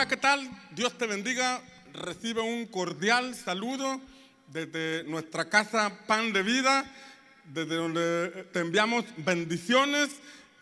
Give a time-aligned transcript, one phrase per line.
[0.00, 0.50] Hola, ¿qué tal?
[0.70, 1.60] Dios te bendiga.
[1.92, 4.00] Recibe un cordial saludo
[4.46, 6.90] desde nuestra casa Pan de Vida,
[7.44, 10.08] desde donde te enviamos bendiciones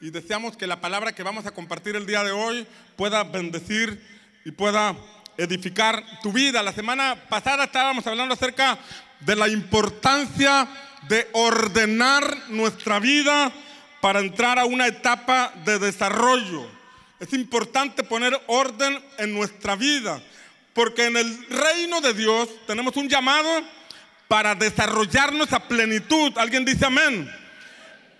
[0.01, 2.66] y deseamos que la palabra que vamos a compartir el día de hoy
[2.96, 4.05] pueda bendecir
[4.45, 4.96] y pueda
[5.37, 6.61] edificar tu vida.
[6.61, 8.77] La semana pasada estábamos hablando acerca
[9.20, 10.66] de la importancia
[11.09, 13.52] de ordenar nuestra vida
[14.00, 16.78] para entrar a una etapa de desarrollo.
[17.21, 20.22] Es importante poner orden en nuestra vida,
[20.72, 23.49] porque en el reino de Dios tenemos un llamado
[24.29, 26.32] para desarrollarnos a plenitud.
[26.36, 27.29] ¿Alguien dice amén?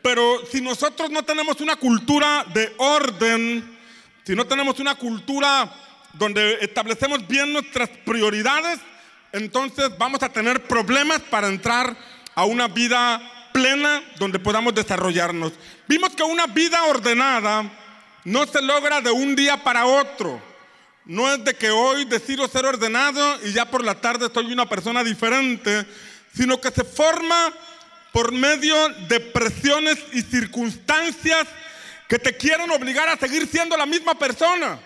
[0.03, 3.79] Pero si nosotros no tenemos una cultura de orden,
[4.25, 5.73] si no tenemos una cultura
[6.15, 8.81] donde establecemos bien nuestras prioridades,
[9.33, 11.97] entonces vamos a tener problemas para entrar
[12.35, 13.21] a una vida
[13.53, 15.53] plena donde podamos desarrollarnos.
[15.87, 17.71] Vimos que una vida ordenada
[18.25, 20.41] no se logra de un día para otro.
[21.05, 24.69] No es de que hoy decido ser ordenado y ya por la tarde soy una
[24.69, 25.87] persona diferente,
[26.35, 27.53] sino que se forma
[28.13, 28.77] por medio
[29.09, 31.47] de presiones y circunstancias
[32.09, 34.79] que te quieren obligar a seguir siendo la misma persona,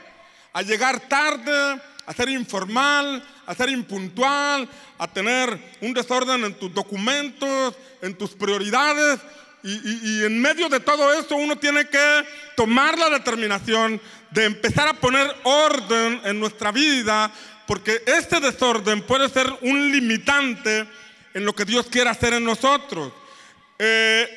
[0.53, 6.73] a llegar tarde, a ser informal, a ser impuntual, a tener un desorden en tus
[6.73, 9.21] documentos, en tus prioridades.
[9.65, 14.95] Y, en medio de todo eso uno tiene que tomar la determinación de empezar a
[14.95, 17.31] poner orden en nuestra vida,
[17.67, 20.87] porque este desorden puede ser un limitante
[21.35, 23.13] en lo que Dios quiere hacer en nosotros.
[23.79, 24.29] Eh,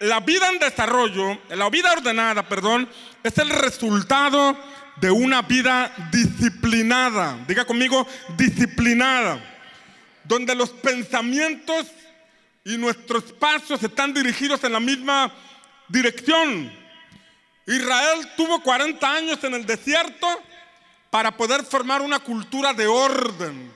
[0.00, 2.88] la vida en desarrollo, la vida ordenada, perdón,
[3.22, 4.56] es el resultado
[4.96, 7.38] de una vida disciplinada.
[7.46, 9.38] Diga conmigo, disciplinada.
[10.24, 11.86] Donde los pensamientos
[12.64, 15.32] y nuestros pasos están dirigidos en la misma
[15.88, 16.72] dirección.
[17.66, 20.26] Israel tuvo 40 años en el desierto
[21.10, 23.72] para poder formar una cultura de orden.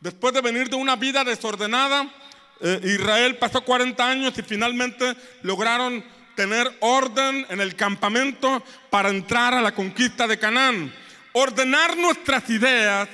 [0.00, 2.06] Después de venir de una vida desordenada,
[2.60, 6.04] eh, Israel pasó 40 años y finalmente lograron
[6.34, 10.94] tener orden en el campamento para entrar a la conquista de Canaán.
[11.32, 13.08] Ordenar nuestras ideas,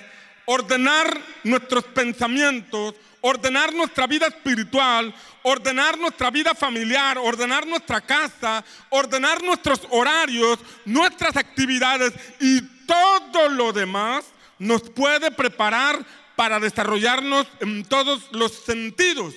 [0.45, 9.43] ordenar nuestros pensamientos, ordenar nuestra vida espiritual, ordenar nuestra vida familiar, ordenar nuestra casa, ordenar
[9.43, 14.25] nuestros horarios, nuestras actividades y todo lo demás
[14.59, 16.05] nos puede preparar
[16.37, 19.35] para desarrollarnos en todos los sentidos.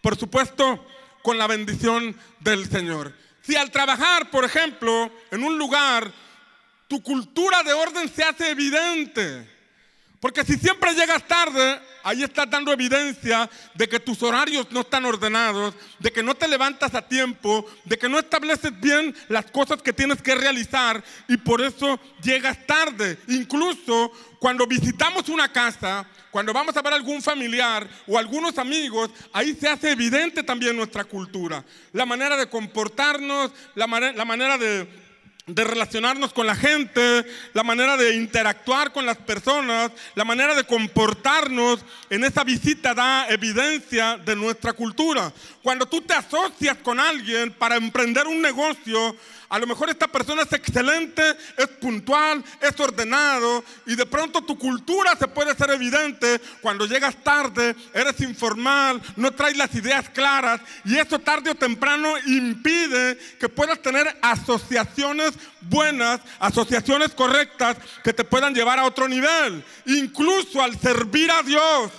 [0.00, 0.86] Por supuesto,
[1.22, 3.14] con la bendición del Señor.
[3.42, 6.12] Si al trabajar, por ejemplo, en un lugar,
[6.88, 9.55] tu cultura de orden se hace evidente,
[10.26, 15.04] porque si siempre llegas tarde, ahí estás dando evidencia de que tus horarios no están
[15.04, 19.80] ordenados, de que no te levantas a tiempo, de que no estableces bien las cosas
[19.80, 23.20] que tienes que realizar y por eso llegas tarde.
[23.28, 24.10] Incluso
[24.40, 29.68] cuando visitamos una casa, cuando vamos a ver algún familiar o algunos amigos, ahí se
[29.68, 35.05] hace evidente también nuestra cultura, la manera de comportarnos, la, manera de
[35.46, 37.24] de relacionarnos con la gente,
[37.54, 43.28] la manera de interactuar con las personas, la manera de comportarnos en esa visita da
[43.28, 45.32] evidencia de nuestra cultura.
[45.62, 49.14] Cuando tú te asocias con alguien para emprender un negocio,
[49.48, 51.22] a lo mejor esta persona es excelente,
[51.56, 57.16] es puntual, es ordenado y de pronto tu cultura se puede ser evidente cuando llegas
[57.22, 63.48] tarde, eres informal, no traes las ideas claras y eso tarde o temprano impide que
[63.48, 70.78] puedas tener asociaciones buenas, asociaciones correctas que te puedan llevar a otro nivel, incluso al
[70.78, 71.90] servir a Dios.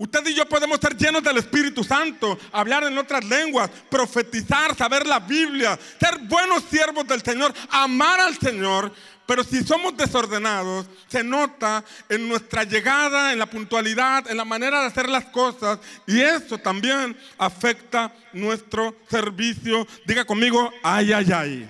[0.00, 5.04] Usted y yo podemos ser llenos del Espíritu Santo, hablar en otras lenguas, profetizar, saber
[5.04, 8.94] la Biblia, ser buenos siervos del Señor, amar al Señor.
[9.26, 14.80] Pero si somos desordenados, se nota en nuestra llegada, en la puntualidad, en la manera
[14.80, 15.80] de hacer las cosas.
[16.06, 19.84] Y eso también afecta nuestro servicio.
[20.06, 21.68] Diga conmigo, ay, ay, ay.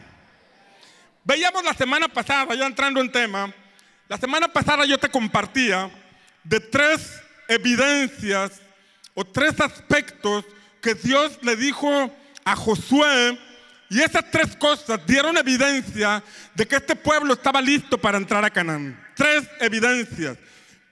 [1.24, 3.53] Veíamos la semana pasada, ya entrando en tema,
[4.07, 5.91] la semana pasada yo te compartía
[6.45, 8.60] de tres evidencias
[9.15, 10.45] o tres aspectos
[10.80, 12.15] que Dios le dijo
[12.45, 13.39] a Josué
[13.91, 16.22] y esas tres cosas dieron evidencia
[16.54, 19.03] de que este pueblo estaba listo para entrar a Canaán.
[19.16, 20.36] Tres evidencias.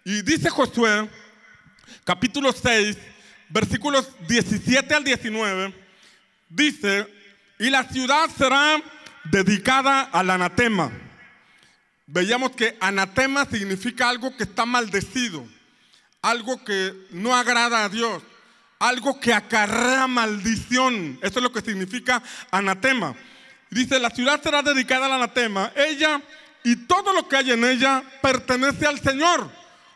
[0.03, 1.09] Y dice Josué,
[2.05, 2.97] capítulo 6,
[3.51, 5.75] versículos 17 al 19,
[6.49, 7.07] dice,
[7.59, 8.83] y la ciudad será
[9.25, 10.91] dedicada al anatema.
[12.07, 15.47] Veíamos que anatema significa algo que está maldecido
[16.27, 18.21] algo que no agrada a Dios,
[18.81, 21.21] algo que acarrea maldición.
[21.23, 22.21] Eso es lo que significa
[22.51, 23.15] anatema.
[23.71, 26.21] Dice, la ciudad será dedicada al anatema, ella
[26.65, 29.49] y todo lo que hay en ella pertenece al Señor.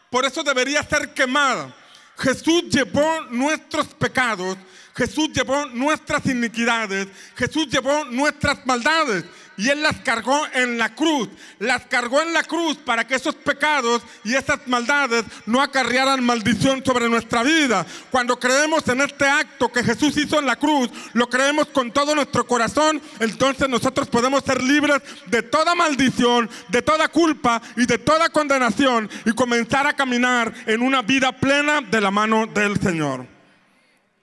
[0.09, 1.75] Por eso debería ser quemada.
[2.17, 4.57] Jesús llevó nuestros pecados,
[4.95, 9.25] Jesús llevó nuestras iniquidades, Jesús llevó nuestras maldades
[9.61, 11.29] y Él las cargó en la cruz.
[11.59, 16.83] Las cargó en la cruz para que esos pecados y esas maldades no acarrearan maldición
[16.83, 17.85] sobre nuestra vida.
[18.11, 22.15] Cuando creemos en este acto que Jesús hizo en la cruz, lo creemos con todo
[22.15, 27.99] nuestro corazón, entonces nosotros podemos ser libres de toda maldición, de toda culpa y de
[27.99, 33.27] toda condenación y comenzar a caminar en una vida plena de la mano del Señor.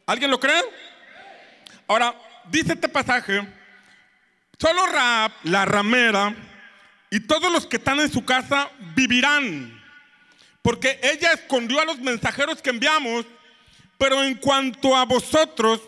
[0.07, 0.63] ¿Alguien lo cree?
[1.87, 2.15] Ahora,
[2.49, 3.56] dice este pasaje
[4.59, 6.35] Solo Raab, la ramera,
[7.09, 9.81] y todos los que están en su casa vivirán.
[10.61, 13.25] Porque ella escondió a los mensajeros que enviamos,
[13.97, 15.81] pero en cuanto a vosotros,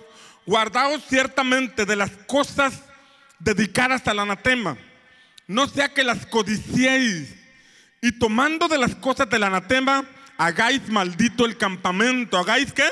[0.46, 2.84] guardaos ciertamente de las cosas
[3.40, 4.78] dedicadas al anatema.
[5.48, 7.36] No sea que las codiciéis
[8.02, 10.06] y tomando de las cosas del anatema,
[10.38, 12.38] hagáis maldito el campamento.
[12.38, 12.88] ¿Hagáis qué?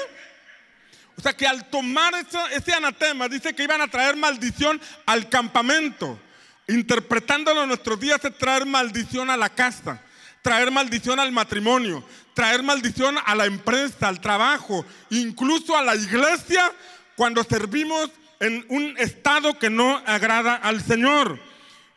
[1.18, 2.14] O sea que al tomar
[2.52, 6.20] ese, anatema, dice que iban a traer maldición al campamento.
[6.68, 10.00] Interpretándolo en nuestros días es traer maldición a la casa,
[10.44, 12.04] traer maldición al matrimonio,
[12.36, 16.72] traer maldición a la empresa, al trabajo, incluso a la iglesia
[17.16, 21.40] cuando servimos en un estado que no agrada al Señor.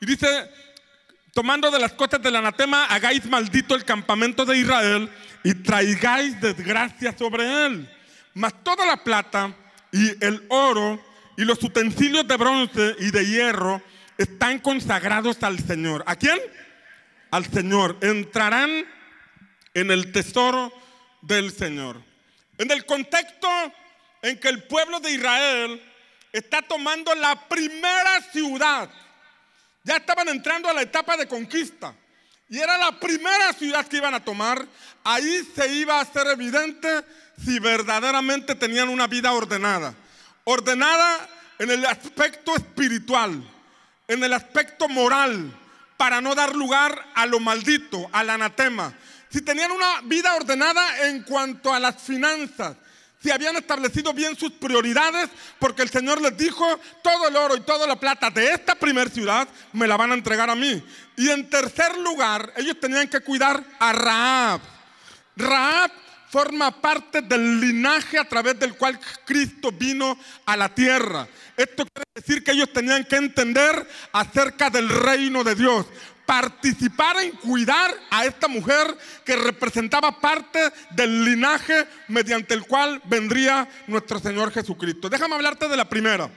[0.00, 0.50] Y dice,
[1.34, 5.10] tomando de las cosas del anatema, hagáis maldito el campamento de Israel
[5.44, 7.99] y traigáis desgracia sobre él.
[8.34, 9.54] Mas toda la plata
[9.92, 11.02] y el oro
[11.36, 13.82] y los utensilios de bronce y de hierro
[14.18, 16.04] están consagrados al Señor.
[16.06, 16.38] ¿A quién?
[17.30, 17.96] Al Señor.
[18.02, 18.84] Entrarán
[19.74, 20.72] en el tesoro
[21.22, 22.02] del Señor.
[22.58, 23.48] En el contexto
[24.22, 25.82] en que el pueblo de Israel
[26.32, 28.90] está tomando la primera ciudad.
[29.82, 31.94] Ya estaban entrando a la etapa de conquista.
[32.48, 34.66] Y era la primera ciudad que iban a tomar.
[35.04, 37.02] Ahí se iba a hacer evidente
[37.44, 39.94] si verdaderamente tenían una vida ordenada.
[40.44, 41.28] Ordenada
[41.58, 43.42] en el aspecto espiritual,
[44.08, 45.52] en el aspecto moral,
[45.96, 48.92] para no dar lugar a lo maldito, al anatema.
[49.28, 52.76] Si tenían una vida ordenada en cuanto a las finanzas,
[53.22, 55.28] si habían establecido bien sus prioridades,
[55.58, 59.10] porque el Señor les dijo, todo el oro y toda la plata de esta primer
[59.10, 60.82] ciudad me la van a entregar a mí.
[61.16, 64.60] Y en tercer lugar, ellos tenían que cuidar a Raab.
[65.36, 65.90] Raab
[66.30, 70.16] forma parte del linaje a través del cual Cristo vino
[70.46, 71.26] a la tierra.
[71.56, 75.86] Esto quiere decir que ellos tenían que entender acerca del reino de Dios,
[76.24, 80.60] participar en cuidar a esta mujer que representaba parte
[80.90, 85.08] del linaje mediante el cual vendría nuestro Señor Jesucristo.
[85.08, 86.30] Déjame hablarte de la primera.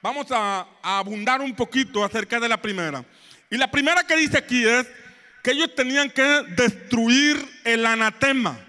[0.00, 3.04] Vamos a, a abundar un poquito acerca de la primera.
[3.50, 4.86] Y la primera que dice aquí es
[5.42, 6.22] que ellos tenían que
[6.56, 8.63] destruir el anatema.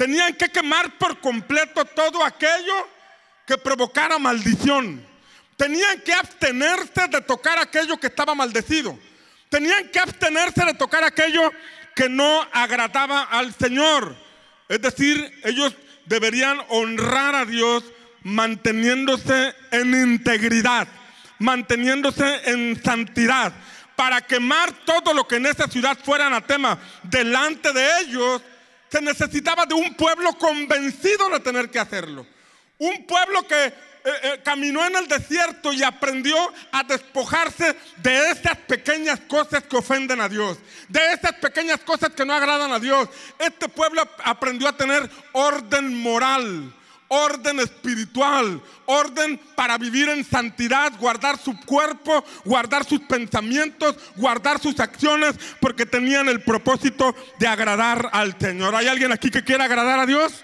[0.00, 2.88] Tenían que quemar por completo todo aquello
[3.46, 5.06] que provocara maldición.
[5.58, 8.98] Tenían que abstenerse de tocar aquello que estaba maldecido.
[9.50, 11.52] Tenían que abstenerse de tocar aquello
[11.94, 14.16] que no agradaba al Señor.
[14.70, 15.76] Es decir, ellos
[16.06, 17.84] deberían honrar a Dios
[18.22, 20.88] manteniéndose en integridad,
[21.38, 23.52] manteniéndose en santidad,
[23.96, 28.40] para quemar todo lo que en esa ciudad fuera anatema delante de ellos
[28.90, 32.26] se necesitaba de un pueblo convencido de tener que hacerlo.
[32.78, 33.72] Un pueblo que eh,
[34.22, 36.36] eh, caminó en el desierto y aprendió
[36.72, 42.24] a despojarse de esas pequeñas cosas que ofenden a Dios, de esas pequeñas cosas que
[42.24, 43.08] no agradan a Dios.
[43.38, 46.74] Este pueblo aprendió a tener orden moral,
[47.12, 54.78] orden espiritual, orden para vivir en santidad, guardar su cuerpo, guardar sus pensamientos, guardar sus
[54.78, 58.76] acciones, porque tenían el propósito de agradar al Señor.
[58.76, 60.34] ¿Hay alguien aquí que quiera agradar a Dios?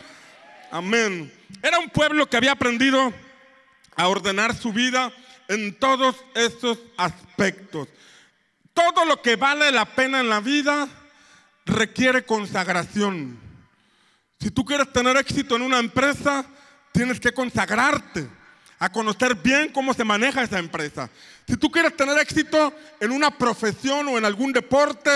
[0.72, 1.32] Amén.
[1.62, 3.14] Era un pueblo que había aprendido
[3.94, 5.12] a ordenar su vida
[5.46, 7.86] en todos esos aspectos.
[8.74, 10.88] Todo lo que vale la pena en la vida
[11.64, 13.38] requiere consagración.
[14.40, 16.44] Si tú quieres tener éxito en una empresa,
[16.96, 18.26] tienes que consagrarte
[18.78, 21.10] a conocer bien cómo se maneja esa empresa.
[21.46, 25.10] Si tú quieres tener éxito en una profesión o en algún deporte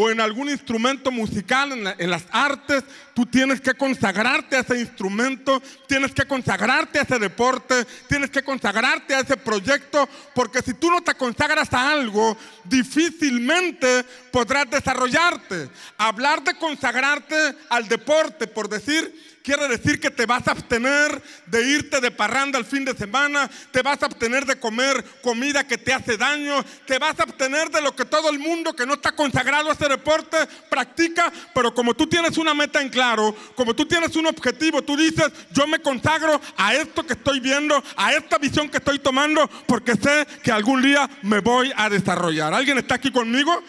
[0.00, 5.60] o en algún instrumento musical, en, las artes, tú tienes que consagrarte a ese instrumento,
[5.88, 10.88] tienes que consagrarte a ese deporte, tienes que consagrarte a ese proyecto, porque si tú
[10.88, 15.68] no te consagras a algo, difícilmente podrás desarrollarte.
[15.96, 19.12] Hablar de consagrarte al deporte, por decir,
[19.48, 23.48] quiere decir que te vas a abstener de irte de parranda el fin de semana,
[23.70, 27.70] te vas a abstener de comer comida que te hace daño, te vas a obtener
[27.70, 30.36] de lo que todo el mundo que no está consagrado a ese deporte
[30.68, 34.96] practica, pero como tú tienes una meta en claro, como tú tienes un objetivo, tú
[34.96, 39.48] dices, yo me consagro a esto que estoy viendo, a esta visión que estoy tomando,
[39.66, 42.54] porque sé que algún día me voy a desarrollar.
[42.54, 43.62] ¿Alguien está aquí conmigo?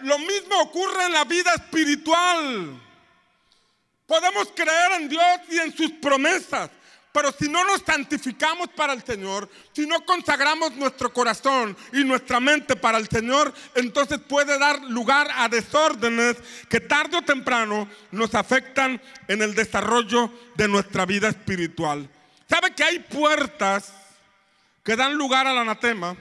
[0.00, 2.80] Lo mismo ocurre en la vida espiritual.
[4.06, 6.70] Podemos creer en Dios y en sus promesas,
[7.18, 12.38] pero si no nos santificamos para el Señor, si no consagramos nuestro corazón y nuestra
[12.38, 16.36] mente para el Señor, entonces puede dar lugar a desórdenes
[16.68, 22.08] que tarde o temprano nos afectan en el desarrollo de nuestra vida espiritual.
[22.48, 23.92] ¿Sabe que hay puertas
[24.84, 26.16] que dan lugar al anatema?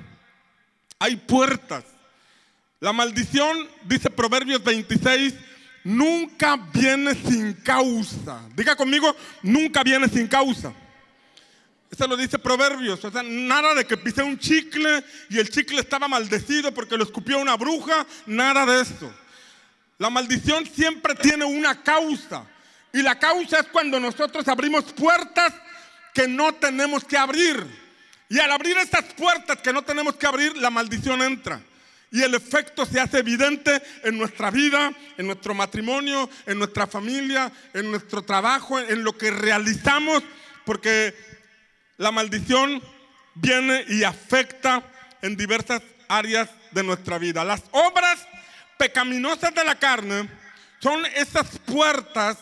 [0.98, 1.84] Hay puertas.
[2.80, 5.36] La maldición, dice Proverbios 26,
[5.84, 8.42] nunca viene sin causa.
[8.56, 10.74] Diga conmigo, nunca viene sin causa.
[11.89, 13.03] Eso lo dice Proverbios.
[13.03, 17.03] O sea, nada de que pisé un chicle y el chicle estaba maldecido porque lo
[17.03, 18.06] escupió una bruja.
[18.25, 19.13] Nada de eso.
[19.98, 22.46] La maldición siempre tiene una causa.
[22.94, 25.53] Y la causa es cuando nosotros abrimos puertas
[26.13, 27.65] que no tenemos que abrir.
[28.29, 31.62] Y al abrir estas puertas que no tenemos que abrir, la maldición entra.
[32.12, 37.51] Y el efecto se hace evidente en nuestra vida, en nuestro matrimonio, en nuestra familia,
[37.74, 40.24] en nuestro trabajo, en lo que realizamos,
[40.65, 41.13] porque
[41.98, 42.82] la maldición
[43.36, 44.84] viene y afecta
[45.22, 47.44] en diversas áreas de nuestra vida.
[47.44, 48.20] Las obras
[48.77, 50.30] pecaminosas de la carne
[50.80, 52.38] son esas puertas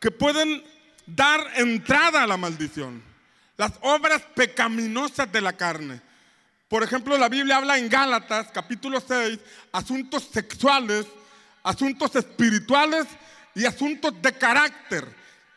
[0.00, 0.62] que pueden
[1.06, 3.02] dar entrada a la maldición.
[3.56, 6.00] Las obras pecaminosas de la carne.
[6.68, 9.38] Por ejemplo, la Biblia habla en Gálatas capítulo 6,
[9.72, 11.06] asuntos sexuales,
[11.62, 13.06] asuntos espirituales
[13.54, 15.06] y asuntos de carácter.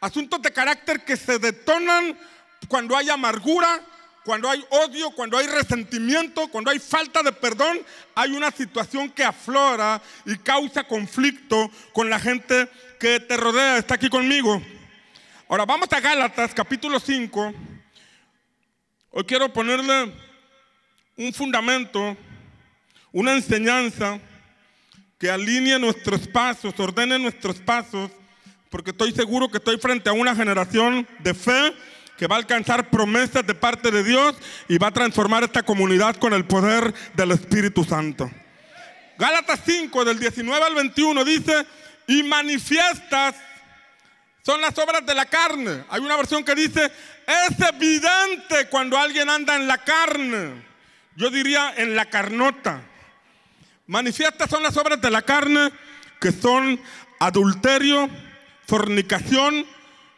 [0.01, 2.17] Asuntos de carácter que se detonan
[2.67, 3.81] cuando hay amargura,
[4.23, 7.79] cuando hay odio, cuando hay resentimiento, cuando hay falta de perdón,
[8.15, 12.67] hay una situación que aflora y causa conflicto con la gente
[12.99, 13.77] que te rodea.
[13.77, 14.61] Está aquí conmigo.
[15.47, 17.53] Ahora vamos a Gálatas capítulo 5.
[19.11, 20.11] Hoy quiero ponerle
[21.17, 22.17] un fundamento,
[23.11, 24.19] una enseñanza
[25.19, 28.09] que alinee nuestros pasos, ordene nuestros pasos,
[28.69, 31.73] porque estoy seguro que estoy frente a una generación de fe
[32.17, 34.35] que va a alcanzar promesas de parte de Dios
[34.67, 38.31] y va a transformar esta comunidad con el poder del Espíritu Santo.
[39.17, 41.65] Gálatas 5 del 19 al 21 dice,
[42.07, 43.35] y manifiestas
[44.43, 45.83] son las obras de la carne.
[45.89, 46.91] Hay una versión que dice,
[47.25, 50.75] es evidente cuando alguien anda en la carne
[51.15, 52.81] yo diría en la carnota.
[53.87, 55.71] Manifiestas son las obras de la carne
[56.19, 56.79] que son
[57.19, 58.09] adulterio,
[58.67, 59.65] fornicación,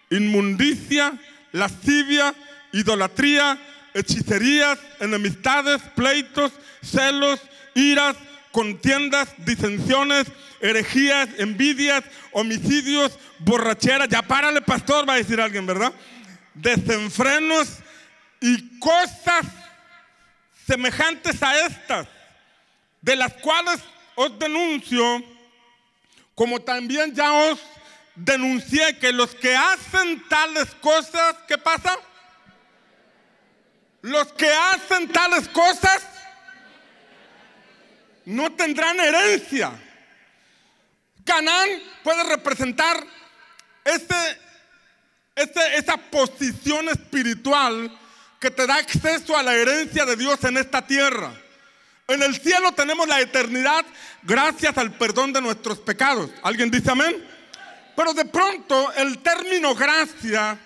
[0.09, 1.19] inmundicia,
[1.51, 2.33] lascivia,
[2.71, 3.59] idolatría,
[3.93, 6.51] hechicerías, enemistades, pleitos,
[6.81, 7.39] celos,
[7.73, 8.15] iras,
[8.51, 10.27] contiendas, disensiones,
[10.61, 14.09] herejías, envidias, homicidios, borracheras.
[14.09, 15.93] Ya párale, pastor, va a decir alguien, ¿verdad?
[16.53, 17.67] Desenfrenos
[18.41, 19.45] y cosas
[20.65, 22.07] semejantes a estas,
[23.01, 23.79] de las cuales
[24.15, 25.23] os denuncio,
[26.35, 27.59] como también ya os
[28.17, 31.97] denuncié que los que hacen tales cosas, ¿qué pasa?
[34.01, 36.01] Los que hacen tales cosas
[38.25, 39.71] no tendrán herencia.
[41.23, 41.69] Canaán
[42.03, 43.05] puede representar
[43.85, 44.39] ese,
[45.35, 47.95] ese, esa posición espiritual
[48.39, 51.33] que te da acceso a la herencia de Dios en esta tierra.
[52.07, 53.85] En el cielo tenemos la eternidad
[54.23, 56.31] gracias al perdón de nuestros pecados.
[56.41, 57.36] ¿Alguien dice amén?
[57.97, 60.57] Pero de pronto el término gracia,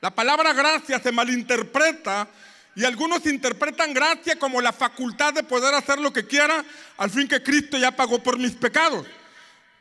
[0.00, 2.26] la palabra gracia se malinterpreta
[2.74, 6.64] y algunos interpretan gracia como la facultad de poder hacer lo que quiera
[6.96, 9.06] al fin que Cristo ya pagó por mis pecados.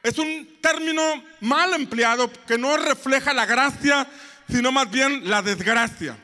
[0.03, 1.01] Es un término
[1.39, 4.07] mal empleado que no refleja la gracia,
[4.47, 6.15] sino más bien la desgracia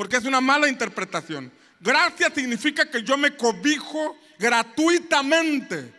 [0.00, 1.52] porque es una mala interpretación.
[1.78, 5.92] Gracia significa que yo me cobijo gratuitamente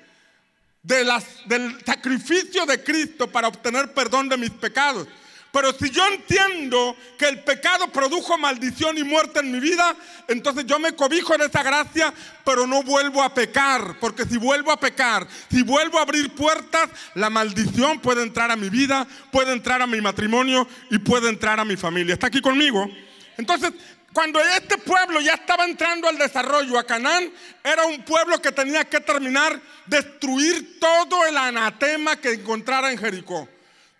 [0.84, 5.08] del sacrificio de Cristo para obtener perdón de mis pecados.
[5.52, 9.96] Pero si yo entiendo que el pecado produjo maldición y muerte en mi vida,
[10.30, 12.14] entonces yo me cobijo en esa gracia,
[12.46, 14.00] pero no vuelvo a pecar.
[14.00, 18.56] Porque si vuelvo a pecar, si vuelvo a abrir puertas, la maldición puede entrar a
[18.56, 22.14] mi vida, puede entrar a mi matrimonio y puede entrar a mi familia.
[22.14, 22.90] ¿Está aquí conmigo?
[23.38, 23.74] Entonces,
[24.13, 27.32] cuando este pueblo ya estaba entrando al desarrollo a Canaán,
[27.63, 33.48] era un pueblo que tenía que terminar, destruir todo el anatema que encontrara en Jericó.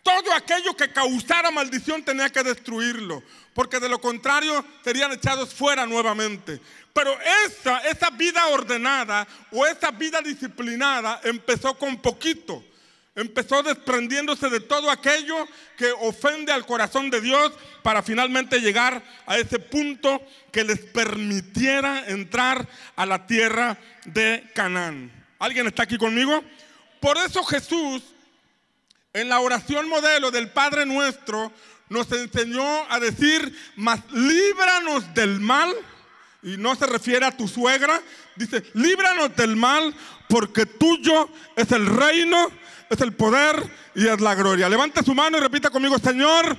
[0.04, 3.24] Todo aquello que causara maldición tenía que destruirlo.
[3.54, 6.62] porque de lo contrario serían echados fuera nuevamente.
[6.94, 7.14] Pero
[7.46, 12.64] esa, esa vida ordenada o esa vida disciplinada empezó con poquito.
[13.14, 15.36] Empezó desprendiéndose de todo aquello
[15.78, 17.52] que ofende al corazón de Dios
[17.84, 22.66] para finalmente llegar a ese punto que les permitiera entrar
[22.96, 25.12] a la tierra de Canaán.
[25.40, 26.42] ¿Alguien está aquí conmigo?
[27.02, 28.02] Por eso Jesús,
[29.12, 31.52] en la oración modelo del Padre nuestro,
[31.90, 35.76] nos enseñó a decir, mas líbranos del mal,
[36.44, 38.02] y no se refiere a tu suegra,
[38.38, 39.94] dice, líbranos del mal,
[40.30, 42.50] porque tuyo es el reino,
[42.92, 43.56] es el poder
[43.96, 44.68] y es la gloria.
[44.68, 46.58] Levante su mano y repita conmigo, Señor,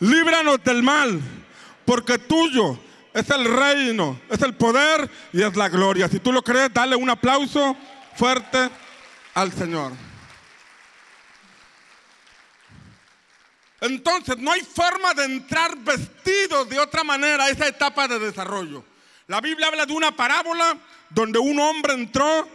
[0.00, 1.20] líbranos del mal,
[1.84, 2.76] porque tuyo
[3.14, 6.08] es el reino, es el poder y es la gloria.
[6.08, 7.76] Si tú lo crees, dale un aplauso
[8.16, 8.68] fuerte
[9.34, 9.92] al Señor.
[13.80, 18.84] Entonces, no hay forma de entrar vestido de otra manera a esa etapa de desarrollo.
[19.28, 20.76] La Biblia habla de una parábola
[21.10, 22.48] donde un hombre entró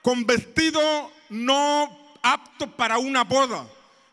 [0.00, 3.66] con vestido no apto para una boda.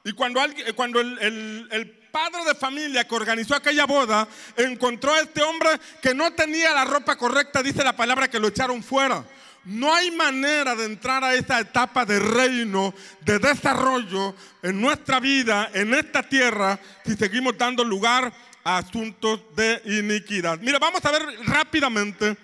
[0.04, 0.42] Y cuando,
[0.76, 5.70] cuando el, el padre de familia que organizó aquella boda encontró a este hombre
[6.02, 9.24] que no tenía la ropa correcta, dice la palabra que lo echaron fuera.
[9.66, 15.70] No hay manera de entrar a esa etapa de reino, de desarrollo en nuestra vida,
[15.74, 20.60] en esta tierra, si seguimos dando lugar a asuntos de iniquidad.
[20.60, 22.38] Mira, vamos a ver rápidamente.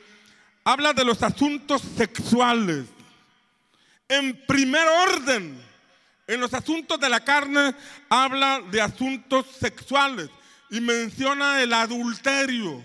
[0.63, 2.85] Habla de los asuntos sexuales.
[4.07, 5.59] En primer orden,
[6.27, 7.73] en los asuntos de la carne,
[8.07, 10.29] habla de asuntos sexuales
[10.69, 12.83] y menciona el adulterio.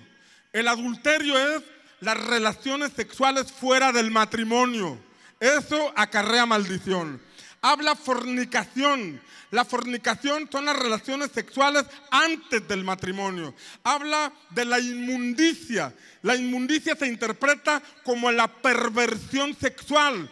[0.53, 1.63] El adulterio es
[2.01, 4.99] las relaciones sexuales fuera del matrimonio.
[5.39, 7.21] Eso acarrea maldición.
[7.61, 9.21] Habla fornicación.
[9.51, 13.55] La fornicación son las relaciones sexuales antes del matrimonio.
[13.83, 15.93] Habla de la inmundicia.
[16.23, 20.31] La inmundicia se interpreta como la perversión sexual.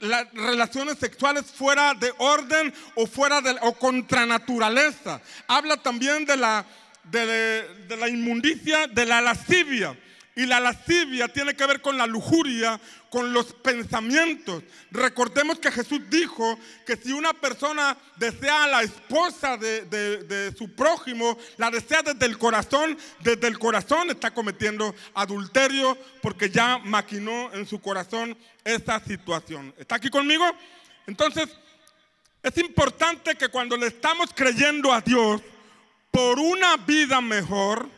[0.00, 5.20] Las relaciones sexuales fuera de orden o fuera de o contra naturaleza.
[5.46, 6.64] Habla también de la,
[7.04, 9.96] de, de la inmundicia, de la lascivia.
[10.34, 12.80] Y la lascivia tiene que ver con la lujuria,
[13.12, 14.62] con los pensamientos.
[14.90, 21.36] Recordemos que Jesús dijo que si una persona desea a la esposa de, su prójimo,
[21.58, 27.66] la desea desde el corazón, desde el corazón está cometiendo adulterio porque ya maquinó en
[27.66, 29.74] su corazón esa situación.
[29.76, 30.46] ¿Está aquí conmigo?
[31.06, 31.50] Entonces,
[32.42, 35.42] es importante que cuando le estamos creyendo a Dios
[36.10, 37.90] por una vida mejor,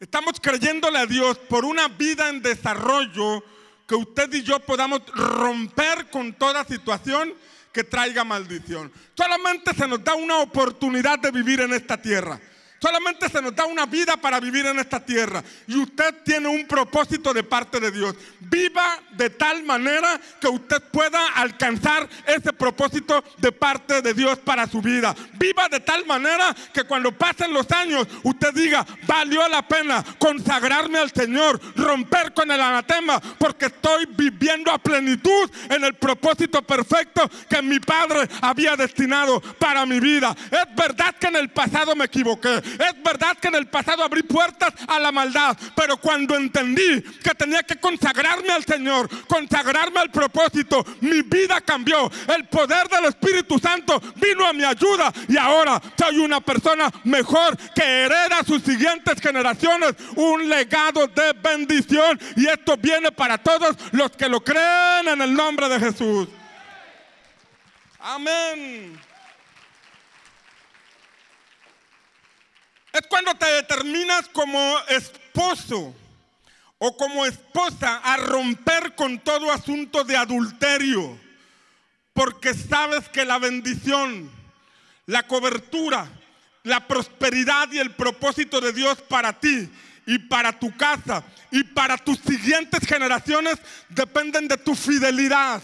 [0.00, 3.42] Estamos creyéndole a Dios por una vida en desarrollo
[3.88, 7.32] que usted y yo podamos romper con toda situación
[7.72, 8.92] que traiga maldición.
[9.16, 12.38] Solamente se nos da una oportunidad de vivir en esta tierra.
[12.80, 15.42] Solamente se nos da una vida para vivir en esta tierra.
[15.66, 18.14] Y usted tiene un propósito de parte de Dios.
[18.40, 24.68] Viva de tal manera que usted pueda alcanzar ese propósito de parte de Dios para
[24.68, 25.14] su vida.
[25.38, 30.98] Viva de tal manera que cuando pasen los años usted diga, valió la pena consagrarme
[30.98, 37.28] al Señor, romper con el anatema, porque estoy viviendo a plenitud en el propósito perfecto
[37.48, 40.34] que mi Padre había destinado para mi vida.
[40.50, 42.67] Es verdad que en el pasado me equivoqué.
[42.74, 47.34] Es verdad que en el pasado abrí puertas a la maldad, pero cuando entendí que
[47.34, 52.10] tenía que consagrarme al Señor, consagrarme al propósito, mi vida cambió.
[52.34, 57.56] El poder del Espíritu Santo vino a mi ayuda y ahora soy una persona mejor
[57.74, 63.76] que hereda a sus siguientes generaciones un legado de bendición y esto viene para todos
[63.92, 66.28] los que lo creen en el nombre de Jesús.
[68.00, 68.98] Amén.
[72.98, 75.94] Es cuando te determinas como esposo
[76.78, 81.16] o como esposa a romper con todo asunto de adulterio,
[82.12, 84.28] porque sabes que la bendición,
[85.06, 86.08] la cobertura,
[86.64, 89.70] la prosperidad y el propósito de Dios para ti
[90.04, 93.58] y para tu casa y para tus siguientes generaciones
[93.90, 95.62] dependen de tu fidelidad.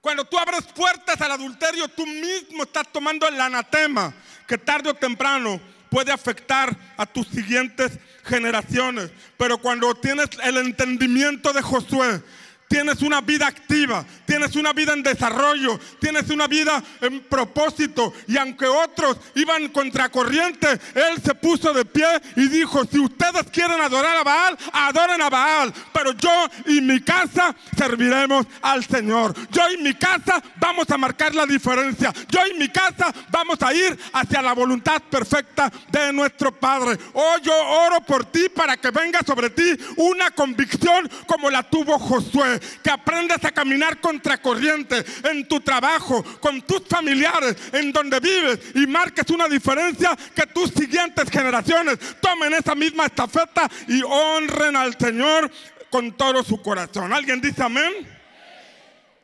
[0.00, 4.12] Cuando tú abres puertas al adulterio, tú mismo estás tomando el anatema
[4.48, 9.10] que tarde o temprano puede afectar a tus siguientes generaciones.
[9.36, 12.22] Pero cuando tienes el entendimiento de Josué,
[12.68, 18.12] tienes una vida activa, tienes una vida en desarrollo, tienes una vida en propósito.
[18.26, 23.80] Y aunque otros iban contracorriente, Él se puso de pie y dijo, si ustedes quieren
[23.80, 25.72] adorar a Baal, adoren a Baal.
[25.92, 29.34] Pero yo y mi casa serviremos al Señor.
[29.50, 32.12] Yo y mi casa vamos a marcar la diferencia.
[32.28, 36.98] Yo y mi casa vamos a ir hacia la voluntad perfecta de nuestro Padre.
[37.14, 41.98] Oh, yo oro por ti para que venga sobre ti una convicción como la tuvo
[41.98, 48.60] Josué que aprendas a caminar contracorriente en tu trabajo, con tus familiares, en donde vives
[48.74, 54.96] y marques una diferencia que tus siguientes generaciones tomen esa misma estafeta y honren al
[54.98, 55.50] Señor
[55.90, 57.12] con todo su corazón.
[57.12, 57.92] ¿Alguien dice amén?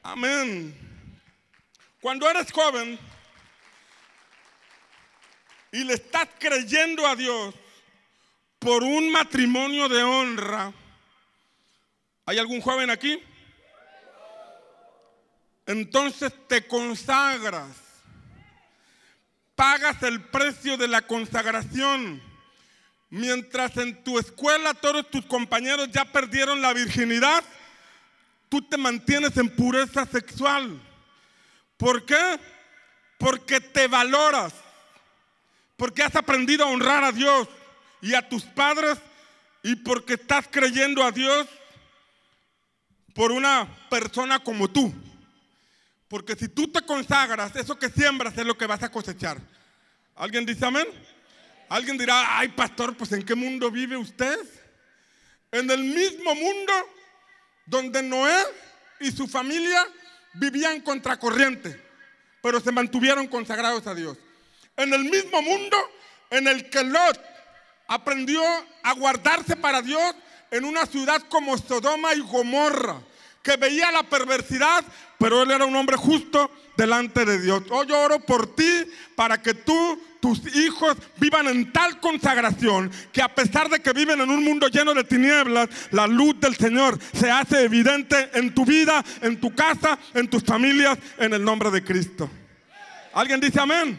[0.03, 0.75] Amén.
[2.01, 2.99] Cuando eres joven
[5.73, 7.55] y le estás creyendo a Dios
[8.59, 10.73] por un matrimonio de honra,
[12.27, 13.23] ¿hay algún joven aquí?
[15.67, 17.69] entonces te consagras,
[19.55, 22.23] pagas el precio de la consagración.
[23.11, 27.45] Mientras en tu escuela todos tus compañeros ya perdieron la virginidad,
[28.49, 30.81] tú te mantienes en pureza sexual.
[31.77, 32.39] ¿Por qué?
[33.19, 34.53] Porque te valoras,
[35.77, 37.49] porque has aprendido a honrar a Dios
[38.03, 38.99] y a tus padres
[39.63, 41.47] y porque estás creyendo a Dios
[43.15, 44.93] por una persona como tú.
[46.09, 49.39] Porque si tú te consagras, eso que siembras es lo que vas a cosechar.
[50.15, 50.87] ¿Alguien dice amén?
[51.69, 54.39] Alguien dirá, ay pastor, pues ¿en qué mundo vive usted?
[55.51, 56.73] En el mismo mundo
[57.67, 58.37] donde Noé
[59.01, 59.87] y su familia
[60.35, 61.81] vivían contracorriente,
[62.43, 64.19] pero se mantuvieron consagrados a Dios.
[64.77, 65.77] En el mismo mundo
[66.31, 67.21] en el que Lot
[67.87, 68.43] aprendió
[68.83, 70.15] a guardarse para Dios
[70.55, 73.01] en una ciudad como Sodoma y Gomorra
[73.43, 74.85] que veía la perversidad,
[75.19, 77.65] pero él era un hombre justo delante de Dios.
[77.71, 78.85] Hoy yo oro por ti
[79.17, 84.21] para que tú, tus hijos vivan en tal consagración que a pesar de que viven
[84.21, 88.65] en un mundo lleno de tinieblas, la luz del Señor se hace evidente en tu
[88.65, 92.31] vida, en tu casa, en tus familias, en el nombre de Cristo.
[93.13, 93.99] ¿Alguien dice amén?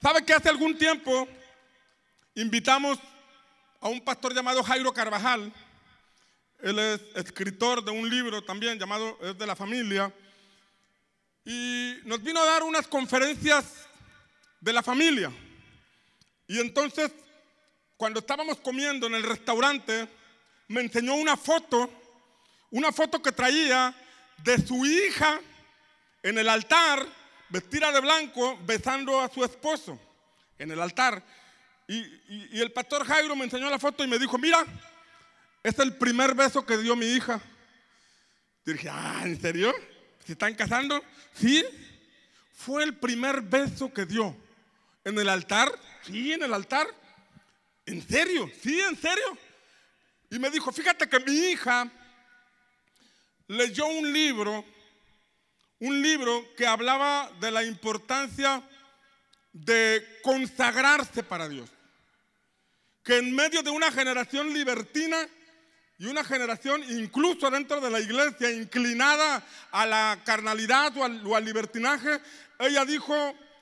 [0.00, 1.26] ¿Sabe que hace algún tiempo
[2.36, 3.00] invitamos
[3.84, 5.52] a un pastor llamado Jairo Carvajal?
[6.62, 10.10] Él es escritor de un libro también llamado Es de la familia.
[11.44, 13.86] Y nos vino a dar unas conferencias
[14.58, 15.30] de la familia.
[16.48, 17.12] Y entonces,
[17.98, 20.08] cuando estábamos comiendo en el restaurante,
[20.68, 21.90] me enseñó una foto,
[22.70, 23.94] una foto que traía
[24.38, 25.42] de su hija
[26.22, 27.06] en el altar,
[27.50, 30.00] vestida de blanco, besando a su esposo
[30.58, 31.22] en el altar.
[31.86, 34.64] Y, el pastor Jairo me enseñó la foto y me dijo, mira,
[35.62, 37.40] es el primer beso que dio mi hija.
[38.66, 39.74] Y dije, ah, ¿en serio?
[40.24, 41.02] ¿Se están casando?
[41.34, 41.64] Sí.
[42.52, 44.34] Fue el primer beso que dio.
[45.04, 45.70] ¿En el altar?
[46.02, 46.86] Sí, en el altar.
[47.84, 48.50] ¿En serio?
[48.62, 49.38] Sí, en serio.
[50.30, 51.90] Y me dijo, fíjate que mi hija
[53.46, 54.64] leyó un libro,
[55.80, 58.62] un libro que hablaba de la importancia
[59.54, 61.70] de consagrarse para Dios.
[63.02, 65.26] Que en medio de una generación libertina,
[65.96, 72.20] y una generación, incluso dentro de la iglesia, inclinada a la carnalidad o al, libertinaje,
[72.58, 73.14] ella dijo,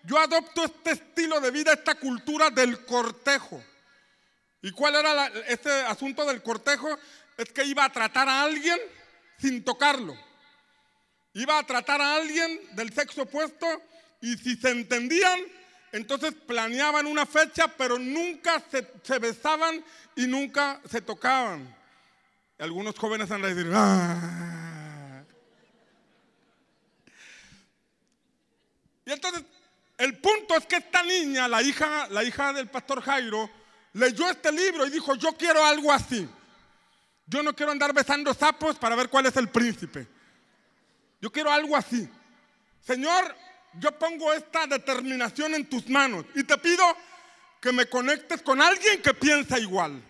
[0.05, 3.63] yo adopto este estilo de vida, esta cultura del cortejo.
[4.63, 6.89] ¿Y cuál era este asunto del cortejo?
[7.37, 8.79] Es que iba a tratar a alguien
[9.39, 10.17] sin tocarlo.
[11.35, 13.67] Iba a tratar a alguien del sexo opuesto
[14.23, 15.41] y si se entendían,
[15.93, 18.63] entonces planeaban una fecha, pero nunca
[19.03, 19.85] se besaban
[20.17, 21.75] y nunca se tocaban.
[22.59, 25.23] Algunos jóvenes han de decir, ah".
[29.05, 29.43] Y entonces,
[29.99, 33.51] el punto es que esta niña, la hija, la hija del pastor Jairo,
[33.93, 36.29] leyó este libro y dijo, yo quiero algo así.
[37.27, 40.07] Yo no quiero andar besando sapos para ver cuál es el príncipe.
[41.21, 42.09] Yo quiero algo así.
[42.81, 43.35] Señor,
[43.79, 46.85] yo pongo esta determinación en tus manos y te pido
[47.61, 50.03] que me conectes con alguien que piensa igual.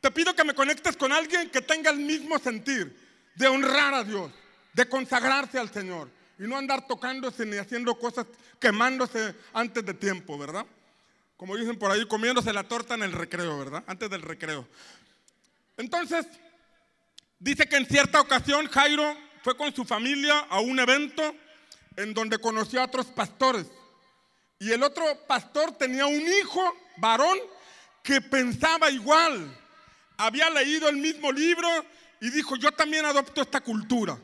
[0.00, 2.96] Te pido que me conectes con alguien que tenga el mismo sentir
[3.34, 4.30] de honrar a Dios,
[4.72, 8.26] de consagrarse al Señor y no andar tocándose ni haciendo cosas
[8.58, 10.64] quemándose antes de tiempo, ¿verdad?
[11.36, 13.82] Como dicen por ahí, comiéndose la torta en el recreo, ¿verdad?
[13.86, 14.66] Antes del recreo.
[15.76, 16.26] Entonces,
[17.38, 21.34] dice que en cierta ocasión Jairo fue con su familia a un evento
[21.96, 23.66] en donde conoció a otros pastores.
[24.58, 26.62] Y el otro pastor tenía un hijo
[26.98, 27.38] varón
[28.02, 29.56] que pensaba igual
[30.20, 31.68] había leído el mismo libro
[32.20, 34.18] y dijo, yo también adopto esta cultura.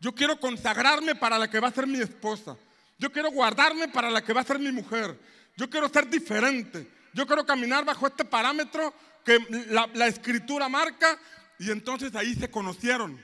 [0.00, 2.56] Yo quiero consagrarme para la que va a ser mi esposa.
[2.98, 5.18] Yo quiero guardarme para la que va a ser mi mujer.
[5.56, 6.90] Yo quiero ser diferente.
[7.12, 11.18] Yo quiero caminar bajo este parámetro que la, escritura marca.
[11.58, 13.22] Y entonces ahí se conocieron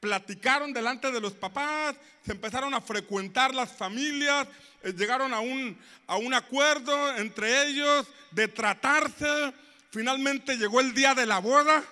[0.00, 4.46] platicaron delante de los papás, se empezaron a frecuentar las familias,
[4.82, 9.52] eh, llegaron a un, a un acuerdo entre ellos de tratarse.
[9.90, 11.82] Finalmente llegó el día de la boda.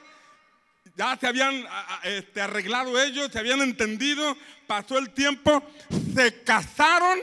[0.97, 1.67] Ya se habían
[2.05, 5.63] este, arreglado ellos, se habían entendido, pasó el tiempo,
[6.15, 7.19] se casaron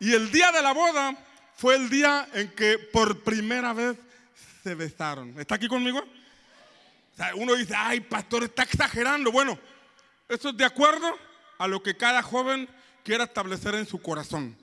[0.00, 1.16] y el día de la boda
[1.54, 3.96] fue el día en que por primera vez
[4.64, 5.38] se besaron.
[5.38, 6.02] ¿Está aquí conmigo?
[7.34, 9.32] uno dice, ay, pastor, está exagerando.
[9.32, 9.58] Bueno,
[10.28, 11.16] eso es de acuerdo
[11.58, 12.68] a lo que cada joven
[13.02, 14.56] quiera establecer en su corazón.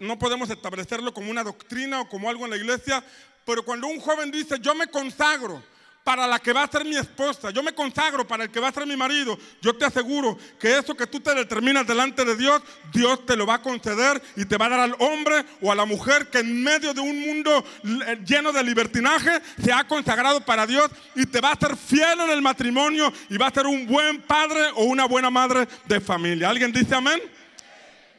[0.00, 3.04] No podemos establecerlo como una doctrina o como algo en la iglesia,
[3.44, 5.62] pero cuando un joven dice, yo me consagro
[6.06, 8.68] para la que va a ser mi esposa, yo me consagro para el que va
[8.68, 12.36] a ser mi marido, yo te aseguro que eso que tú te determinas delante de
[12.36, 15.72] Dios, Dios te lo va a conceder y te va a dar al hombre o
[15.72, 17.64] a la mujer que en medio de un mundo
[18.06, 22.20] eh, lleno de libertinaje se ha consagrado para Dios y te va a ser fiel
[22.20, 26.00] en el matrimonio y va a ser un buen padre o una buena madre de
[26.00, 26.50] familia.
[26.50, 27.20] ¿Alguien dice amén?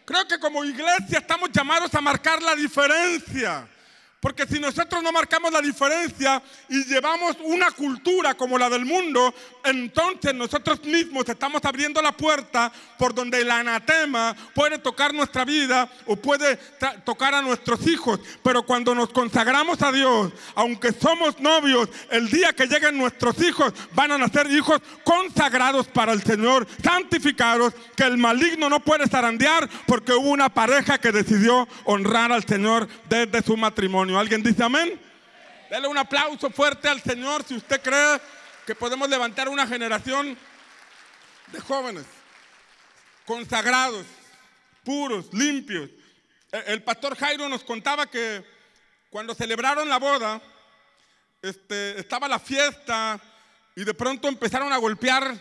[0.04, 3.66] Creo que como iglesia estamos llamados a marcar la diferencia.
[4.28, 9.34] Porque si nosotros no marcamos la diferencia y llevamos una cultura como la del mundo,
[9.64, 15.90] entonces nosotros mismos estamos abriendo la puerta por donde el anatema puede tocar nuestra vida
[16.08, 16.58] o puede
[17.06, 18.20] tocar a nuestros hijos.
[18.44, 23.72] Pero cuando nos consagramos a Dios, aunque somos novios, el día que lleguen nuestros hijos
[23.94, 29.70] van a nacer hijos consagrados para el Señor, santificados, que el maligno no puede zarandear
[29.86, 34.17] porque hubo una pareja que decidió honrar al Señor desde su matrimonio.
[34.20, 35.00] ¿Alguien dice amén?
[35.70, 38.20] Dele un aplauso fuerte al Señor si usted cree
[38.66, 40.38] que podemos levantar una generación
[41.52, 42.06] de jóvenes
[43.26, 44.06] consagrados,
[44.84, 45.90] puros, limpios.
[46.52, 48.44] E, el pastor Jairo nos contaba que
[49.10, 50.42] cuando celebraron la boda,
[51.42, 53.20] este, estaba la fiesta
[53.76, 55.32] y de pronto empezaron a golpear,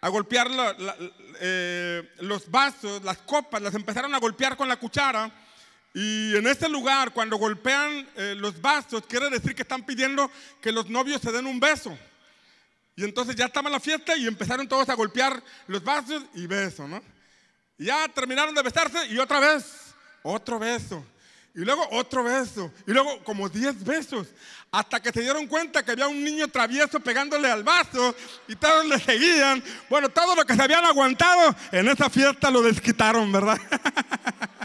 [0.00, 0.48] a golpear
[1.40, 5.30] eh, los vasos, las copas, las empezaron a golpear con la cuchara
[5.92, 10.70] y en ese lugar, cuando golpean eh, los vasos, quiere decir que están pidiendo que
[10.70, 11.96] los novios se den un beso.
[12.94, 16.86] Y entonces ya estaba la fiesta y empezaron todos a golpear los vasos y beso,
[16.86, 17.02] ¿no?
[17.78, 21.04] Y ya terminaron de besarse y otra vez, otro beso.
[21.54, 22.72] Y luego otro beso.
[22.86, 24.28] Y luego como 10 besos.
[24.70, 28.14] Hasta que se dieron cuenta que había un niño travieso pegándole al vaso
[28.46, 29.62] y todos le seguían.
[29.88, 33.58] Bueno, todo lo que se habían aguantado en esa fiesta lo desquitaron, ¿verdad?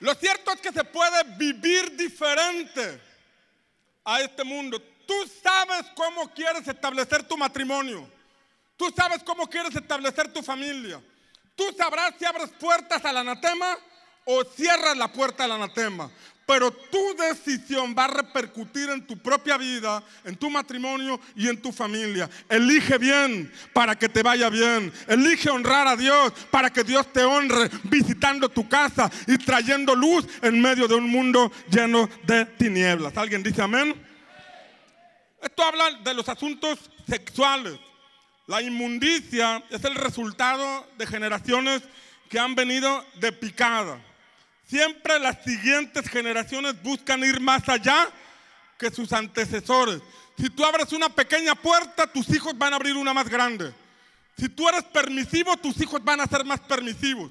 [0.00, 3.00] Lo cierto es que se puede vivir diferente
[4.04, 4.80] a este mundo.
[5.06, 8.10] Tú sabes cómo quieres establecer tu matrimonio.
[8.76, 11.00] Tú sabes cómo quieres establecer tu familia.
[11.54, 13.76] Tú sabrás si abres puertas al anatema
[14.26, 16.10] o cierras la puerta al anatema
[16.46, 21.60] pero tu decisión va a repercutir en tu propia vida, en tu matrimonio y en
[21.60, 22.30] tu familia.
[22.48, 24.92] Elige bien para que te vaya bien.
[25.08, 30.24] Elige honrar a Dios para que Dios te honre visitando tu casa y trayendo luz
[30.40, 33.16] en medio de un mundo lleno de tinieblas.
[33.16, 34.00] ¿Alguien dice amén?
[35.42, 36.78] Esto habla de los asuntos
[37.08, 37.74] sexuales.
[38.46, 41.82] La inmundicia es el resultado de generaciones
[42.28, 44.00] que han venido de picada.
[44.68, 48.08] Siempre las siguientes generaciones buscan ir más allá
[48.78, 50.00] que sus antecesores.
[50.36, 53.72] Si tú abres una pequeña puerta, tus hijos van a abrir una más grande.
[54.36, 57.30] Si tú eres permisivo, tus hijos van a ser más permisivos.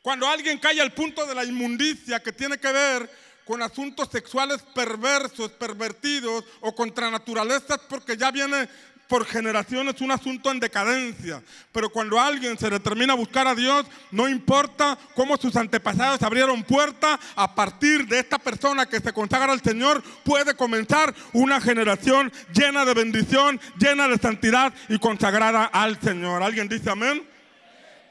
[0.00, 3.10] Cuando alguien cae al punto de la inmundicia que tiene que ver
[3.44, 8.68] con asuntos sexuales perversos, pervertidos o contra naturalezas, porque ya viene
[9.10, 11.42] por generaciones un asunto en decadencia.
[11.72, 16.62] Pero cuando alguien se determina a buscar a Dios, no importa cómo sus antepasados abrieron
[16.62, 22.32] puerta, a partir de esta persona que se consagra al Señor, puede comenzar una generación
[22.54, 26.44] llena de bendición, llena de santidad y consagrada al Señor.
[26.44, 27.26] ¿Alguien dice amén?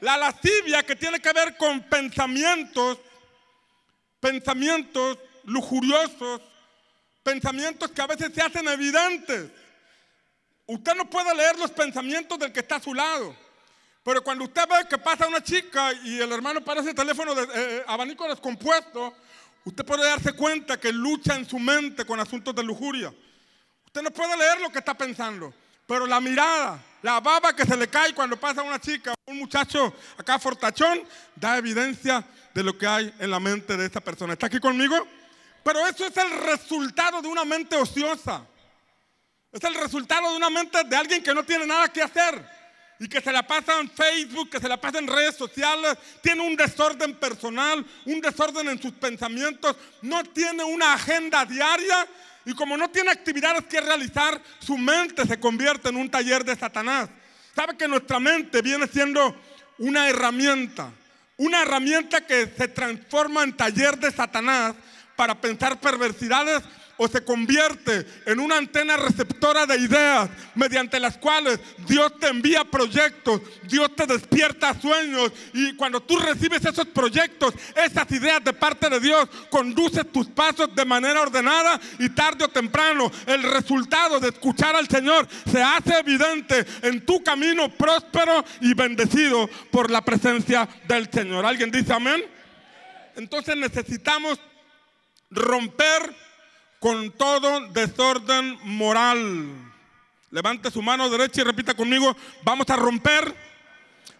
[0.02, 2.98] La lascivia que tiene que ver con pensamientos,
[4.20, 6.42] pensamientos lujuriosos,
[7.22, 9.50] pensamientos que a veces se hacen evidentes
[10.70, 13.34] Usted no puede leer los pensamientos del que está a su lado.
[14.04, 17.48] Pero cuando usted ve que pasa una chica y el hermano parece teléfono de eh,
[17.54, 19.12] eh, abanico descompuesto,
[19.64, 23.12] usted puede darse cuenta que lucha en su mente con asuntos de lujuria.
[23.84, 25.52] Usted no puede leer lo que está pensando,
[25.88, 29.92] pero la mirada, la baba que se le cae cuando pasa una chica un muchacho
[30.16, 31.02] acá fortachón,
[31.34, 34.34] da evidencia de lo que hay en la mente de esa persona.
[34.34, 34.96] ¿Está aquí conmigo?
[35.64, 38.46] Pero eso es el resultado de una mente ociosa.
[39.52, 42.60] Es el resultado de una mente de alguien que no tiene nada que hacer
[43.00, 46.42] y que se la pasa en Facebook, que se la pasa en redes sociales, tiene
[46.42, 52.06] un desorden personal, un desorden en sus pensamientos, no tiene una agenda diaria
[52.44, 56.56] y como no tiene actividades que realizar, su mente se convierte en un taller de
[56.56, 57.08] Satanás.
[57.54, 59.34] ¿Sabe que nuestra mente viene siendo
[59.78, 60.92] una herramienta?
[61.38, 64.74] Una herramienta que se transforma en taller de Satanás
[65.16, 66.62] para pensar perversidades
[67.02, 71.58] o se convierte en una antena receptora de ideas mediante las cuales
[71.88, 78.10] Dios te envía proyectos, Dios te despierta sueños y cuando tú recibes esos proyectos, esas
[78.12, 83.10] ideas de parte de Dios, conduce tus pasos de manera ordenada y tarde o temprano
[83.24, 89.48] el resultado de escuchar al Señor se hace evidente en tu camino próspero y bendecido
[89.70, 91.46] por la presencia del Señor.
[91.46, 92.22] ¿Alguien dice amén?
[93.16, 94.38] Entonces necesitamos
[95.30, 96.29] romper
[96.80, 99.48] con todo desorden moral.
[100.30, 103.36] Levante su mano derecha y repita conmigo, vamos a romper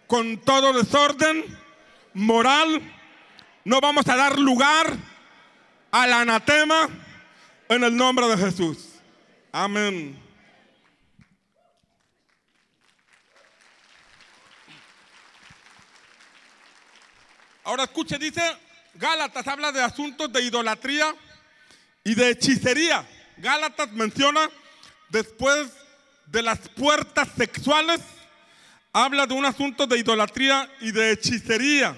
[0.06, 1.44] con todo desorden
[2.12, 2.82] moral.
[3.64, 4.94] No vamos a dar lugar
[5.90, 6.88] al anatema
[7.68, 8.90] en el nombre de Jesús.
[9.52, 10.20] Amén.
[17.64, 18.42] Ahora escuche, dice
[18.94, 21.14] Gálatas, habla de asuntos de idolatría
[22.04, 23.06] y de hechicería.
[23.38, 24.50] Gálatas menciona
[25.08, 25.70] después
[26.26, 28.00] de las puertas sexuales,
[28.92, 31.96] habla de un asunto de idolatría y de hechicería.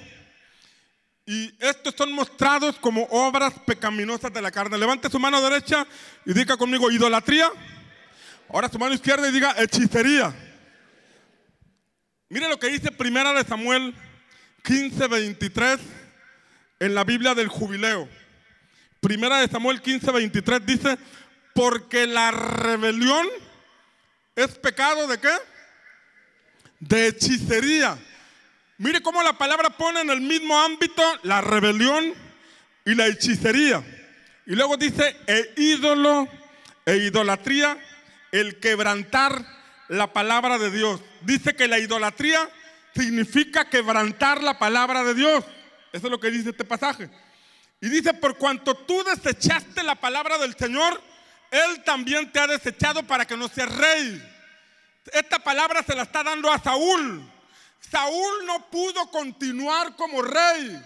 [1.25, 4.77] Y estos son mostrados como obras pecaminosas de la carne.
[4.77, 5.87] Levante su mano derecha
[6.25, 7.51] y diga conmigo idolatría.
[8.49, 10.35] Ahora su mano izquierda y diga hechicería.
[12.29, 13.95] Mire lo que dice Primera de Samuel
[14.65, 15.81] 15, 23
[16.81, 18.09] en la Biblia del Jubileo.
[19.03, 20.97] Primera de Samuel 15, 23 dice,
[21.57, 23.27] porque la rebelión
[24.37, 25.33] es pecado de qué?
[26.79, 27.99] De hechicería.
[28.79, 32.15] Mire cómo la palabra pone en el mismo ámbito la rebelión
[32.85, 33.83] y la hechicería.
[34.47, 36.29] Y luego dice, e ídolo
[36.87, 37.77] e idolatría,
[38.31, 39.45] el quebrantar
[39.89, 41.01] la palabra de Dios.
[41.23, 42.49] Dice que la idolatría
[42.95, 45.45] significa quebrantar la palabra de Dios.
[45.93, 47.11] Eso es lo que dice este pasaje.
[47.83, 51.03] Y dice, por cuanto tú desechaste la palabra del Señor,
[51.51, 54.23] Él también te ha desechado para que no seas rey.
[55.13, 57.29] Esta palabra se la está dando a Saúl.
[57.81, 60.81] Saúl no pudo continuar como rey.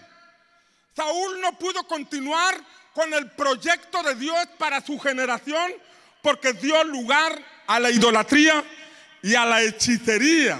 [0.97, 2.59] Saúl no pudo continuar
[2.95, 5.75] con el proyecto de Dios para su generación
[6.23, 8.65] porque dio lugar a la idolatría
[9.23, 10.59] y a la hechicería.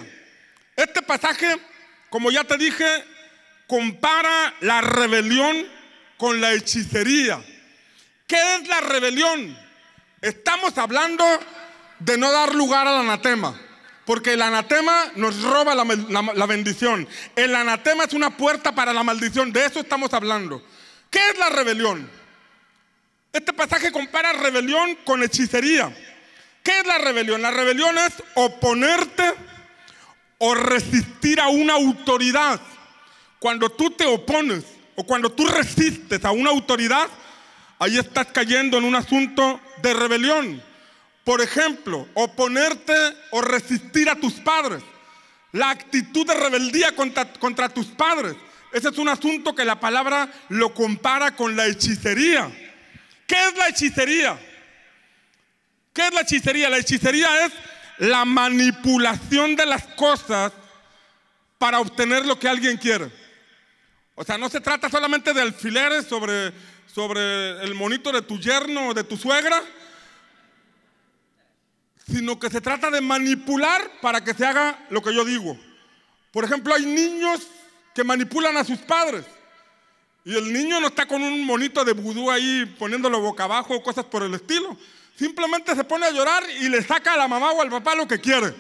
[0.77, 1.57] Este pasaje,
[2.11, 2.87] como ya te dije,
[3.67, 5.76] compara la rebelión
[6.17, 7.43] con la hechicería.
[8.27, 9.57] ¿Qué es la rebelión?
[10.21, 11.25] Estamos hablando
[11.99, 13.61] de no dar lugar al anatema.
[14.05, 17.09] Porque el anatema nos roba la, bendición.
[17.35, 19.53] El anatema es una puerta para la maldición.
[19.53, 20.65] De eso estamos hablando.
[21.11, 22.09] ¿Qué es la rebelión?
[23.33, 25.93] Este pasaje compara rebelión con hechicería.
[26.63, 27.43] ¿Qué es la rebelión?
[27.43, 29.35] La rebelión es oponerte
[30.39, 32.61] o resistir a una autoridad.
[33.41, 34.65] Cuando tú te opones
[34.97, 37.09] o cuando tú resistes a una autoridad,
[37.79, 40.63] ahí estás cayendo en un asunto de rebelión.
[41.23, 42.95] Por ejemplo, oponerte
[43.31, 44.83] o resistir a tus padres.
[45.53, 48.35] La actitud de rebeldía contra, contra tus padres.
[48.73, 52.51] Ese es un asunto que la palabra lo compara con la hechicería.
[53.27, 54.39] ¿Qué es la hechicería?
[55.93, 56.71] ¿Qué es la hechicería?
[56.71, 57.53] La hechicería es
[57.99, 60.53] la manipulación de las cosas
[61.59, 63.11] para obtener lo que alguien quiere.
[64.17, 66.51] O sea, no se trata solamente de alfileres sobre,
[66.93, 69.63] sobre el monito de tu yerno o de tu suegra,
[72.07, 75.59] sino que se trata de manipular para que se haga lo que yo digo.
[76.33, 77.47] Por ejemplo, hay niños
[77.95, 79.27] que manipulan a sus padres.
[80.25, 83.83] Y el niño no está con un monito de vudú ahí poniéndolo boca abajo o
[83.83, 84.79] cosas por el estilo.
[85.15, 88.09] Simplemente se pone a llorar y le saca a la mamá o al papá lo
[88.09, 88.55] que quiere.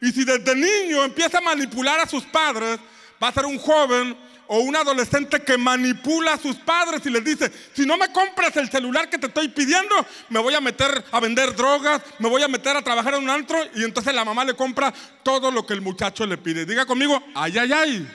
[0.00, 2.80] Y si desde niño empieza a manipular a sus padres,
[3.22, 4.16] va a ser un joven
[4.54, 8.54] o un adolescente que manipula a sus padres y les dice, si no me compras
[8.58, 12.42] el celular que te estoy pidiendo, me voy a meter a vender drogas, me voy
[12.42, 15.64] a meter a trabajar en un antro y entonces la mamá le compra todo lo
[15.64, 16.66] que el muchacho le pide.
[16.66, 18.08] Diga conmigo, ay, ay, ay.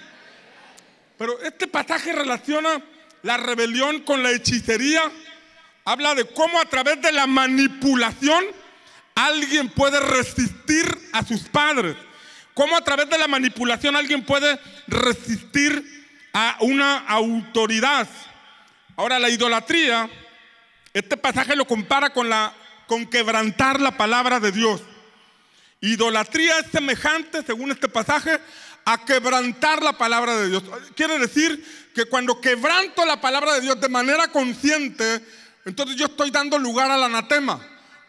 [1.17, 2.83] Pero este pasaje relaciona
[3.23, 5.01] la rebelión con la hechicería.
[5.85, 8.45] Habla de cómo a través de la manipulación
[9.15, 11.95] alguien puede resistir a sus padres.
[12.53, 15.96] Cómo a través de la manipulación alguien puede resistir
[16.33, 18.07] a una autoridad.
[18.95, 20.09] Ahora, la idolatría
[20.93, 22.53] Este pasaje lo compara con, la,
[22.87, 24.81] con quebrantar la palabra de Dios.
[25.79, 28.39] Idolatría es semejante, según este pasaje,
[28.83, 30.63] a quebrantar la palabra de Dios.
[30.95, 35.21] Quiere decir que cuando quebranto la palabra de Dios de manera consciente,
[35.65, 37.59] entonces yo estoy dando lugar al anatema.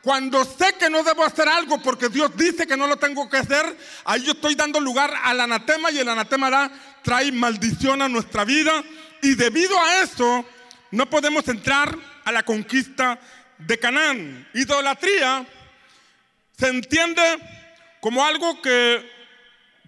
[0.03, 3.39] Cuando sé que no debo hacer algo porque Dios dice que no lo tengo que
[3.39, 6.71] hacer, ahí yo estoy dando lugar al anatema y el anatema
[7.03, 8.83] trae maldición a nuestra vida.
[9.23, 10.45] Y debido a eso,
[10.93, 13.19] no podemos entrar a la conquista
[13.59, 14.49] de Canaán.
[14.55, 15.45] Idolatría
[16.57, 17.23] se entiende
[18.01, 19.19] como algo que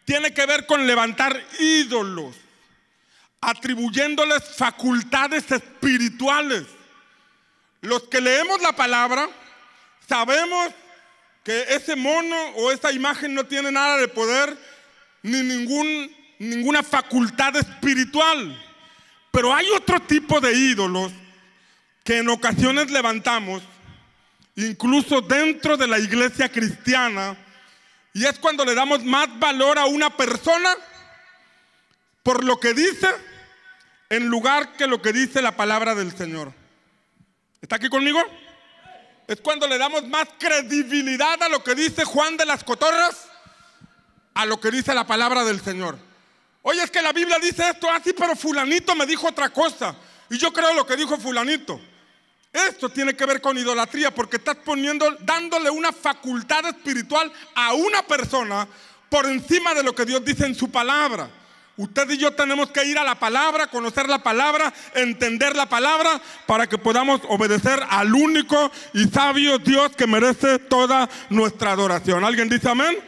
[0.05, 2.35] tiene que ver con levantar ídolos,
[3.41, 6.65] atribuyéndoles facultades espirituales.
[7.81, 9.29] Los que leemos la palabra
[10.11, 10.73] sabemos
[11.45, 14.59] que ese mono o esa imagen no tiene nada de poder
[15.23, 15.41] ni
[16.39, 18.61] ninguna facultad espiritual.
[19.31, 21.13] Pero hay otro tipo de ídolos
[22.03, 23.63] que en ocasiones levantamos,
[24.57, 27.37] incluso dentro de la iglesia cristiana,
[28.13, 30.75] y es cuando le damos más valor a una persona
[32.25, 33.07] por lo que dice
[34.09, 36.53] en lugar que lo que dice la palabra del Señor.
[37.63, 38.21] ¿Está aquí conmigo?
[39.31, 43.29] Es cuando le damos más credibilidad a lo que dice Juan de las Cotorras
[44.35, 45.97] a lo que dice la palabra del Señor.
[46.63, 49.95] Oye, es que la Biblia dice esto así, ah, pero fulanito me dijo otra cosa.
[50.31, 51.81] Y yo creo lo que dijo fulanito.
[52.53, 58.03] Esto tiene que ver con idolatría porque estás poniendo, dándole una facultad espiritual a una
[58.03, 58.67] persona
[59.09, 61.31] por encima de lo que Dios dice en su palabra.
[61.81, 66.21] Usted y yo tenemos que ir a la palabra, conocer la palabra, entender la palabra
[66.45, 72.23] para que podamos obedecer al único y sabio Dios que merece toda nuestra adoración.
[72.23, 72.99] ¿Alguien dice amén?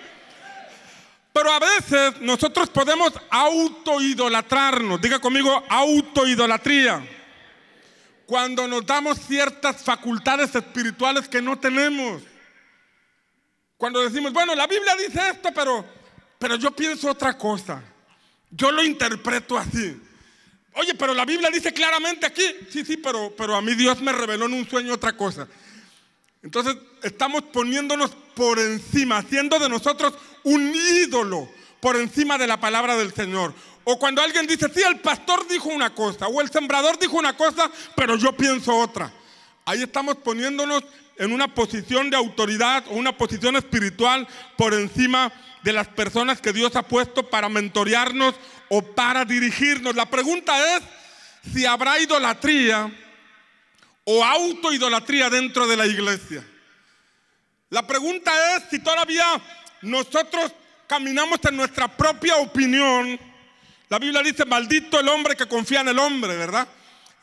[1.34, 5.02] Pero a veces nosotros podemos autoidolatrarnos.
[5.02, 7.06] Diga conmigo, autoidolatría
[8.24, 12.22] cuando nos damos ciertas facultades espirituales que no tenemos.
[13.76, 15.84] Cuando decimos, bueno, la Biblia dice esto, pero,
[16.38, 17.91] pero yo pienso otra cosa.
[18.52, 20.00] Yo lo interpreto así.
[20.74, 22.44] Oye, pero la Biblia dice claramente aquí.
[22.70, 25.48] Sí, sí, pero, pero a mí Dios me reveló en un sueño otra cosa.
[26.42, 31.48] Entonces estamos poniéndonos por encima, haciendo de nosotros un ídolo
[31.80, 33.54] por encima de la palabra del Señor.
[33.84, 37.36] O cuando alguien dice, sí, el pastor dijo una cosa, o el sembrador dijo una
[37.36, 39.12] cosa, pero yo pienso otra.
[39.64, 40.84] Ahí estamos poniéndonos
[41.16, 44.26] en una posición de autoridad o una posición espiritual
[44.56, 48.34] por encima de las personas que Dios ha puesto para mentorearnos
[48.68, 49.94] o para dirigirnos.
[49.94, 50.82] La pregunta es
[51.52, 52.90] si habrá idolatría
[54.04, 56.42] o autoidolatría dentro de la iglesia.
[57.70, 59.40] La pregunta es si todavía
[59.82, 60.52] nosotros
[60.86, 63.18] caminamos en nuestra propia opinión
[63.92, 66.66] la Biblia dice, maldito el hombre que confía en el hombre, ¿verdad?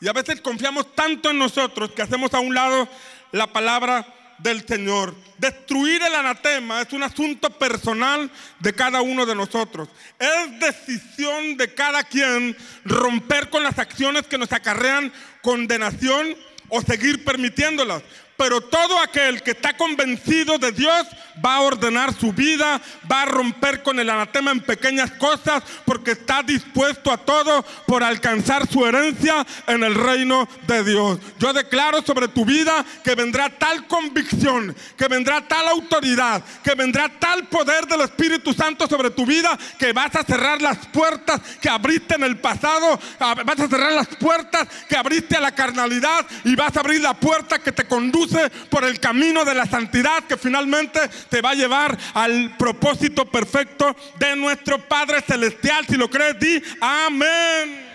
[0.00, 2.88] Y a veces confiamos tanto en nosotros que hacemos a un lado
[3.32, 4.06] la palabra
[4.42, 5.14] del Señor.
[5.38, 9.88] Destruir el anatema es un asunto personal de cada uno de nosotros.
[10.18, 15.12] Es decisión de cada quien romper con las acciones que nos acarrean
[15.42, 16.36] condenación
[16.68, 18.02] o seguir permitiéndolas.
[18.36, 21.06] Pero todo aquel que está convencido de Dios
[21.44, 26.12] va a ordenar su vida, va a romper con el anatema en pequeñas cosas, porque
[26.12, 31.18] está dispuesto a todo por alcanzar su herencia en el reino de Dios.
[31.38, 37.08] Yo declaro sobre tu vida que vendrá tal convicción, que vendrá tal autoridad, que vendrá
[37.18, 41.68] tal poder del Espíritu Santo sobre tu vida, que vas a cerrar las puertas que
[41.68, 46.54] abriste en el pasado, vas a cerrar las puertas que abriste a la carnalidad y
[46.56, 50.36] vas a abrir la puerta que te conduce por el camino de la santidad que
[50.36, 55.86] finalmente te va a llevar al propósito perfecto de nuestro Padre Celestial.
[55.86, 57.88] Si lo crees, di amén.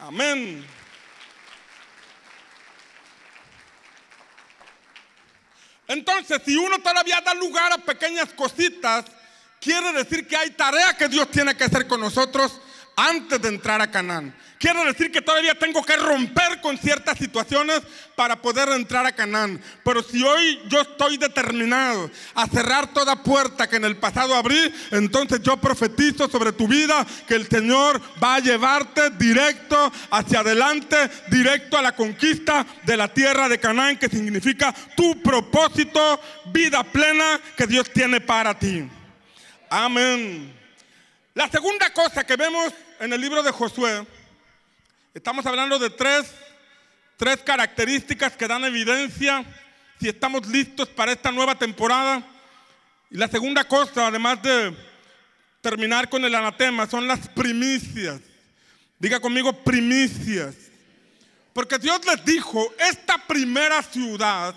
[0.00, 0.64] Amén.
[5.88, 9.06] Entonces, si uno todavía da lugar a pequeñas cositas,
[9.60, 12.60] quiere decir que hay tarea que Dios tiene que hacer con nosotros
[12.94, 14.34] antes de entrar a Canaán.
[14.58, 17.80] Quiero decir que todavía tengo que romper con ciertas situaciones
[18.16, 19.60] para poder entrar a Canaán.
[19.84, 24.74] Pero si hoy yo estoy determinado a cerrar toda puerta que en el pasado abrí,
[24.90, 31.08] entonces yo profetizo sobre tu vida que el Señor va a llevarte directo hacia adelante,
[31.30, 37.40] directo a la conquista de la tierra de Canaán, que significa tu propósito, vida plena
[37.56, 38.88] que Dios tiene para ti.
[39.70, 40.52] Amén.
[41.34, 44.04] La segunda cosa que vemos en el libro de Josué
[45.14, 46.30] Estamos hablando de tres,
[47.16, 49.42] tres características que dan evidencia
[49.98, 52.22] si estamos listos para esta nueva temporada.
[53.10, 54.76] Y la segunda cosa, además de
[55.62, 58.20] terminar con el anatema, son las primicias.
[58.98, 60.54] Diga conmigo primicias.
[61.54, 64.54] Porque Dios les dijo, esta primera ciudad,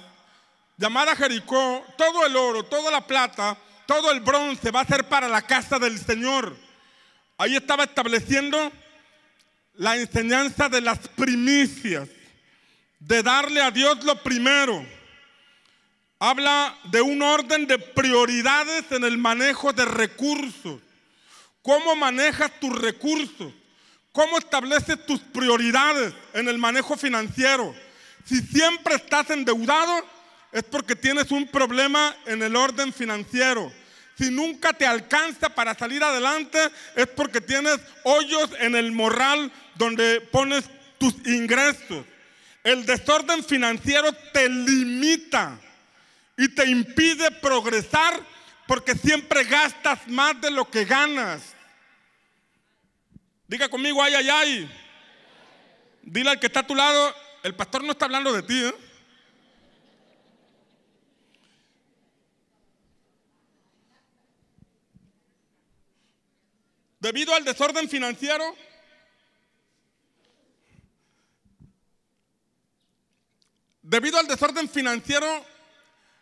[0.78, 5.30] llamada Jericó, todo el oro, toda la plata, todo el bronce va a ser para
[5.30, 6.56] la casa del Señor.
[7.38, 8.72] Ahí estaba estableciendo
[9.74, 12.08] la enseñanza de las primicias,
[13.00, 14.86] de darle a Dios lo primero.
[16.20, 20.80] Habla de un orden de prioridades en el manejo de recursos.
[21.64, 23.54] ¿Cómo manejas tus recursos?
[24.12, 27.74] ¿Cómo estableces tus prioridades en el manejo financiero?
[28.26, 30.06] Si siempre estás endeudado,
[30.52, 33.72] es porque tienes un problema en el orden financiero.
[34.18, 36.60] Si nunca te alcanza para salir adelante,
[36.96, 39.52] es porque tienes hoyos en el morral
[39.82, 40.66] donde pones
[41.00, 42.06] tus ingresos.
[42.64, 45.60] El desorden financiero te limita
[46.38, 48.22] y te impide progresar
[48.68, 51.56] porque siempre gastas más de lo que ganas.
[53.48, 54.72] Diga conmigo, ay, ay, ay.
[56.04, 58.64] Dile al que está a tu lado, el pastor no está hablando de ti.
[58.64, 58.74] ¿eh?
[67.00, 68.56] Debido al desorden financiero,
[73.92, 75.28] debido al desorden financiero,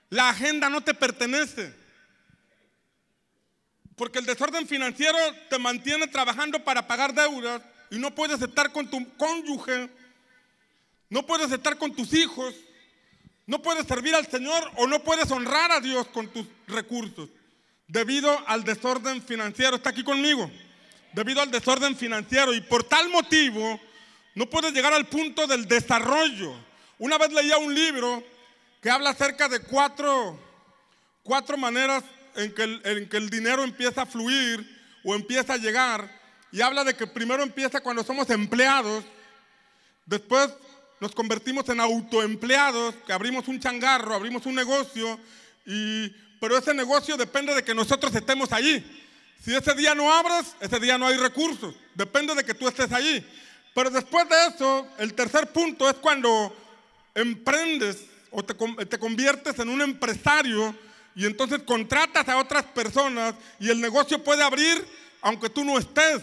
[0.09, 1.71] la agenda no te pertenece.
[3.95, 5.19] Porque el desorden financiero
[5.51, 7.61] te mantiene trabajando para pagar deudas
[7.91, 9.87] y no puedes estar con tu cónyuge,
[11.09, 12.55] no puedes estar con tus hijos,
[13.45, 17.29] no puedes servir al Señor o no puedes honrar a Dios con tus recursos
[17.87, 19.75] debido al desorden financiero.
[19.75, 20.49] ¿Está aquí conmigo?
[21.13, 23.79] debido al desorden financiero y por tal motivo
[24.35, 26.68] no puedes llegar al punto del desarrollo.
[26.99, 28.21] Una vez leía un libro
[28.81, 30.37] que habla acerca de cuatro,
[31.23, 32.03] cuatro maneras
[32.35, 36.19] en que, el, en que el dinero empieza a fluir o empieza a llegar
[36.51, 39.05] y habla de que primero empieza cuando somos empleados,
[40.05, 40.49] después
[40.99, 45.17] nos convertimos en autoempleados, que abrimos un changarro, abrimos un negocio,
[45.65, 46.09] y,
[46.41, 48.83] pero ese negocio depende de que nosotros estemos allí.
[49.41, 51.73] Si ese día no abres, ese día no hay recursos.
[51.95, 53.25] Depende de que tú estés allí.
[53.73, 56.53] Pero después de eso, el tercer punto es cuando
[57.21, 58.53] emprendes o te,
[58.85, 60.75] te, conviertes en un empresario
[61.15, 64.85] y entonces contratas a otras personas y el negocio puede abrir
[65.21, 66.21] aunque tú no estés.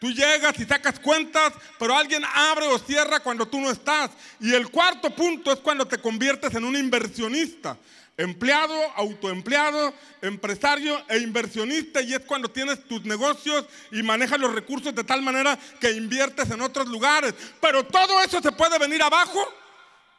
[0.00, 4.10] Tú llegas y sacas cuentas, pero alguien abre o cierra cuando tú no estás.
[4.38, 7.78] Y el cuarto punto es cuando te conviertes en un inversionista.
[8.16, 14.94] Empleado, autoempleado, empresario e inversionista y es cuando tienes tus negocios y manejas los recursos
[14.94, 17.34] de tal manera que inviertes en otros lugares.
[17.60, 19.40] Pero todo eso se puede venir abajo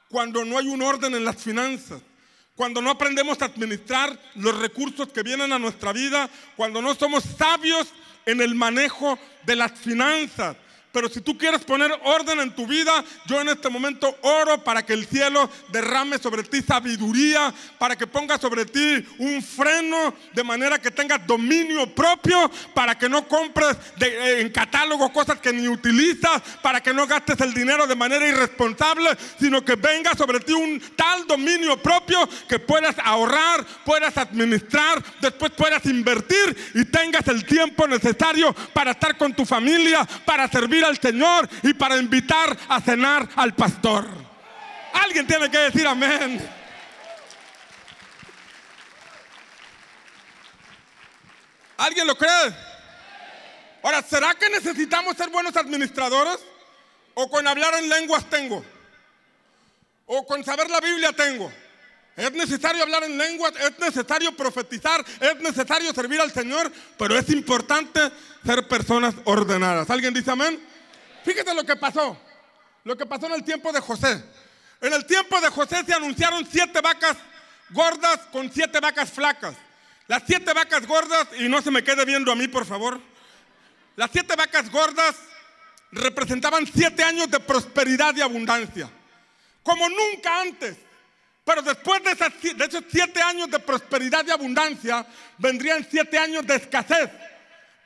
[0.09, 2.01] cuando no hay un orden en las finanzas.
[2.55, 7.23] Cuando no aprendemos a administrar los recursos que vienen a nuestra vida, cuando no somos
[7.23, 7.89] sabios
[8.25, 10.55] en el manejo de las finanzas.
[10.95, 14.85] Pero si tú quieres poner orden en tu vida, yo en este momento oro para
[14.85, 20.41] que el cielo derrame sobre ti sabiduría, para que ponga sobre ti un freno de
[20.41, 25.67] manera que tengas dominio propio, para que no compres eh, en catálogo cosas que ni
[25.67, 30.53] utilizas, para que no gastes el dinero de manera irresponsable, sino que venga sobre ti
[30.53, 37.43] un tal dominio propio que puedas ahorrar, puedas administrar, después puedas invertir y tengas el
[37.43, 42.79] tiempo necesario para estar con tu familia, para servir al Señor y para invitar a
[42.81, 44.07] cenar al pastor.
[44.93, 46.41] Alguien tiene que decir amén.
[51.77, 52.55] ¿Alguien lo cree?
[53.83, 56.39] Ahora, ¿será que necesitamos ser buenos administradores?
[57.13, 58.65] ¿O con hablar en lenguas tengo?
[60.05, 61.51] ¿O con saber la Biblia tengo?
[62.15, 67.29] Es necesario hablar en lenguas, es necesario profetizar, es necesario servir al Señor, pero es
[67.29, 67.99] importante
[68.45, 69.89] ser personas ordenadas.
[69.89, 70.59] ¿Alguien dice amén?
[71.25, 72.15] Fíjate lo que pasó.
[72.83, 74.23] Lo que pasó en el tiempo de José.
[74.79, 77.17] En el tiempo de José se anunciaron siete vacas
[77.71, 79.55] gordas con siete vacas flacas.
[80.07, 83.01] Las siete vacas gordas, y no se me quede viendo a mí, por favor.
[83.95, 85.15] Las siete vacas gordas
[85.91, 88.87] representaban siete años de prosperidad y abundancia.
[89.63, 90.77] Como nunca antes.
[91.43, 95.03] Pero después de, de esos siete años de prosperidad y abundancia,
[95.39, 97.09] vendrían siete años de escasez.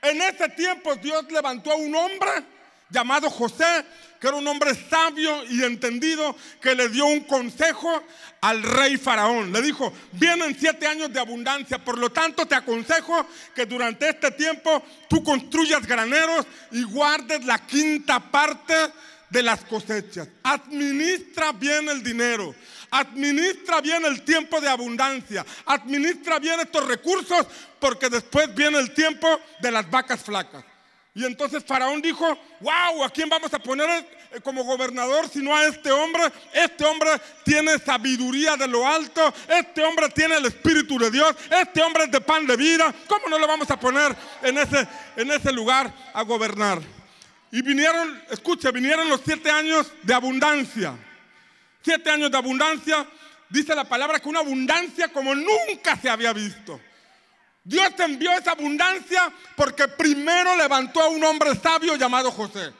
[0.01, 2.58] En ese tiempo Dios levantó a un hombre
[2.89, 3.85] llamado José,
[4.19, 8.03] que era un hombre sabio y entendido, que le dio un consejo
[8.41, 9.51] al rey faraón.
[9.51, 13.25] Le dijo, vienen siete años de abundancia, por lo tanto te aconsejo
[13.55, 18.75] que durante este tiempo tú construyas graneros y guardes la quinta parte
[19.29, 20.27] de las cosechas.
[20.43, 22.53] Administra bien el dinero.
[22.91, 25.45] Administra bien el tiempo de abundancia.
[25.65, 27.45] Administra bien estos recursos
[27.79, 29.27] porque después viene el tiempo
[29.61, 30.63] de las vacas flacas.
[31.13, 32.25] Y entonces Faraón dijo,
[32.61, 33.89] wow, ¿a quién vamos a poner
[34.31, 36.21] eh, como gobernador, sino a este hombre.
[36.53, 37.09] Este hombre
[37.43, 39.33] tiene sabiduría de lo alto.
[39.47, 41.35] Este hombre tiene el Espíritu de Dios.
[41.49, 42.93] Este hombre es de pan de vida.
[43.07, 46.79] ¿Cómo no lo vamos a poner en ese, en ese lugar a gobernar?
[47.51, 50.93] Y vinieron, escucha, vinieron los siete años de abundancia.
[51.81, 53.07] Siete años de abundancia.
[53.49, 56.79] Dice la palabra que una abundancia como nunca se había visto.
[57.69, 62.73] Dios te envió esa abundancia porque primero levantó a un hombre sabio llamado José.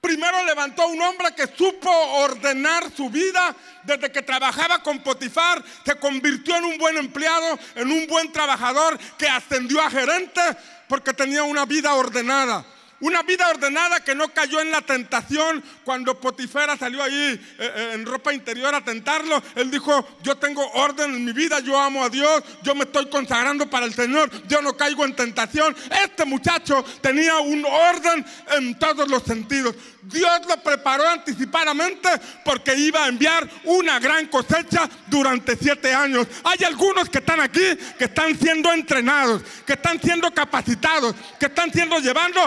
[0.00, 3.52] Primero levantó a un hombre que supo ordenar su vida
[3.82, 8.96] desde que trabajaba con Potifar, se convirtió en un buen empleado, en un buen trabajador
[9.18, 10.40] que ascendió a gerente
[10.88, 12.64] porque tenía una vida ordenada.
[13.02, 17.90] Una vida ordenada que no cayó en la tentación cuando Potifera salió ahí eh, eh,
[17.94, 19.42] en ropa interior a tentarlo.
[19.56, 23.08] Él dijo, yo tengo orden en mi vida, yo amo a Dios, yo me estoy
[23.10, 25.74] consagrando para el Señor, yo no caigo en tentación.
[26.04, 29.74] Este muchacho tenía un orden en todos los sentidos.
[30.02, 32.08] Dios lo preparó anticipadamente
[32.44, 36.26] porque iba a enviar una gran cosecha durante siete años.
[36.44, 41.72] Hay algunos que están aquí que están siendo entrenados, que están siendo capacitados, que están
[41.72, 42.40] siendo llevando,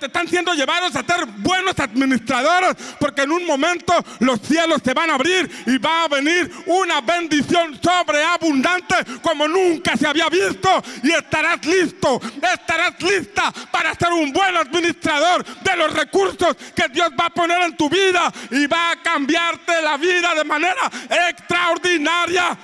[0.00, 5.10] están siendo llevados a ser buenos administradores, porque en un momento los cielos se van
[5.10, 11.12] a abrir y va a venir una bendición sobreabundante como nunca se había visto y
[11.12, 12.20] estarás listo,
[12.52, 17.62] estarás lista para ser un buen administrador de los recursos que Dios va a poner
[17.62, 20.90] en tu vida y va a cambiarte la vida de manera
[21.28, 22.56] extraordinaria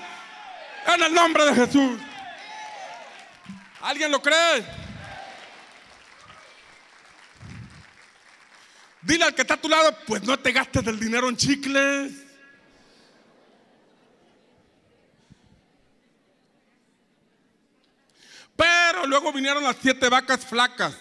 [0.94, 1.98] en el nombre de Jesús.
[3.82, 4.77] ¿Alguien lo cree?
[9.02, 12.12] Dile al que está a tu lado, pues no te gastes el dinero en chicles.
[18.56, 20.96] Pero luego vinieron las siete vacas flacas.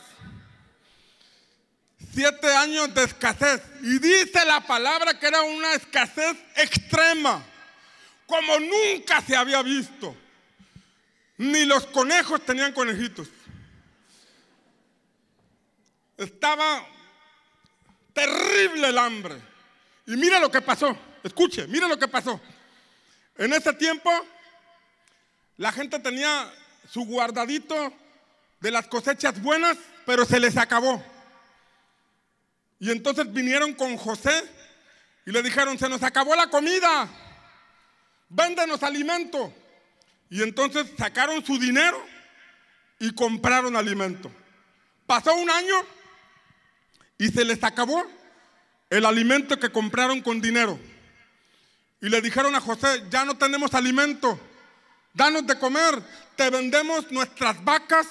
[2.13, 3.63] Siete años de escasez.
[3.81, 7.43] Y dice la palabra que era una escasez extrema,
[8.27, 10.15] como nunca se había visto.
[11.37, 13.27] Ni los conejos tenían conejitos.
[16.15, 16.87] Estaba
[18.17, 19.35] terrible el hambre.
[20.07, 20.97] Y mire lo que pasó.
[21.23, 22.41] Escuche, mire lo que pasó.
[23.37, 24.11] En ese tiempo,
[25.57, 26.51] la gente tenía
[26.89, 27.93] su guardadito
[28.59, 31.03] de las cosechas buenas, pero se les acabó.
[32.79, 34.43] Y entonces vinieron con José
[35.25, 37.07] y le dijeron, se nos acabó la comida,
[38.29, 39.53] véndenos alimento.
[40.29, 42.03] Y entonces sacaron su dinero
[42.99, 44.31] y compraron alimento.
[45.05, 45.96] Pasó un año
[47.17, 48.05] y se les acabó
[48.89, 50.79] el alimento que compraron con dinero.
[52.01, 54.39] Y le dijeron a José, ya no tenemos alimento,
[55.13, 56.01] danos de comer,
[56.35, 58.07] te vendemos nuestras vacas,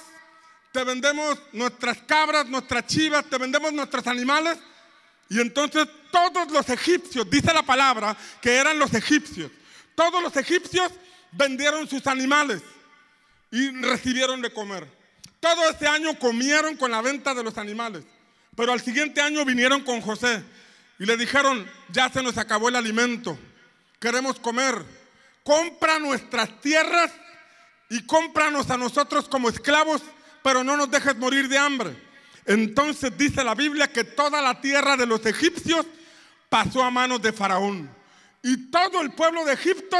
[0.73, 4.57] te vendemos nuestras cabras, nuestras chivas, te vendemos nuestros animales.
[5.29, 9.51] Y entonces todos los egipcios, dice la palabra, que eran los egipcios,
[9.95, 10.91] todos los egipcios
[11.31, 12.61] vendieron sus animales
[13.51, 14.87] y recibieron de comer.
[15.39, 18.03] Todo ese año comieron con la venta de los animales.
[18.57, 20.43] Pero al siguiente año vinieron con José
[20.97, 23.37] y le dijeron, ya se nos acabó el alimento,
[23.99, 24.83] queremos comer,
[25.43, 27.11] compra nuestras tierras
[27.87, 30.01] y cómpranos a nosotros como esclavos,
[30.41, 31.95] pero no nos dejes morir de hambre.
[32.47, 35.85] Entonces dice la Biblia que toda la tierra de los egipcios
[36.49, 37.87] pasó a manos de Faraón.
[38.41, 39.97] Y todo el pueblo de Egipto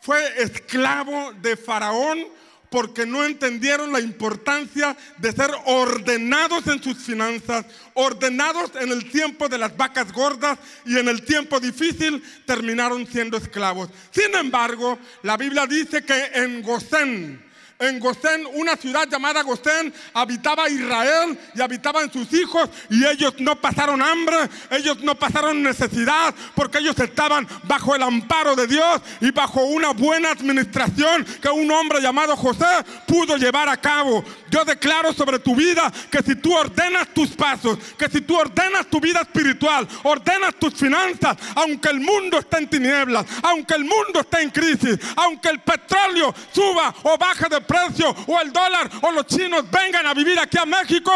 [0.00, 2.26] fue esclavo de Faraón
[2.70, 9.48] porque no entendieron la importancia de ser ordenados en sus finanzas, ordenados en el tiempo
[9.48, 13.90] de las vacas gordas y en el tiempo difícil terminaron siendo esclavos.
[14.12, 17.49] Sin embargo, la Biblia dice que en Gosén,
[17.80, 23.56] en Gosén, una ciudad llamada Gosén, habitaba Israel y habitaban sus hijos y ellos no
[23.56, 24.36] pasaron hambre,
[24.70, 29.92] ellos no pasaron necesidad porque ellos estaban bajo el amparo de Dios y bajo una
[29.92, 32.66] buena administración que un hombre llamado José
[33.06, 34.22] pudo llevar a cabo.
[34.50, 38.88] Yo declaro sobre tu vida que si tú ordenas tus pasos, que si tú ordenas
[38.88, 44.20] tu vida espiritual, ordenas tus finanzas, aunque el mundo esté en tinieblas, aunque el mundo
[44.20, 49.12] esté en crisis, aunque el petróleo suba o baje de precio o el dólar o
[49.12, 51.12] los chinos vengan a vivir aquí a México,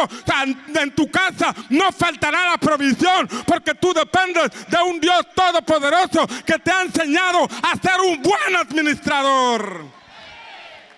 [0.74, 6.58] en tu casa no faltará la provisión porque tú dependes de un Dios todopoderoso que
[6.60, 9.84] te ha enseñado a ser un buen administrador.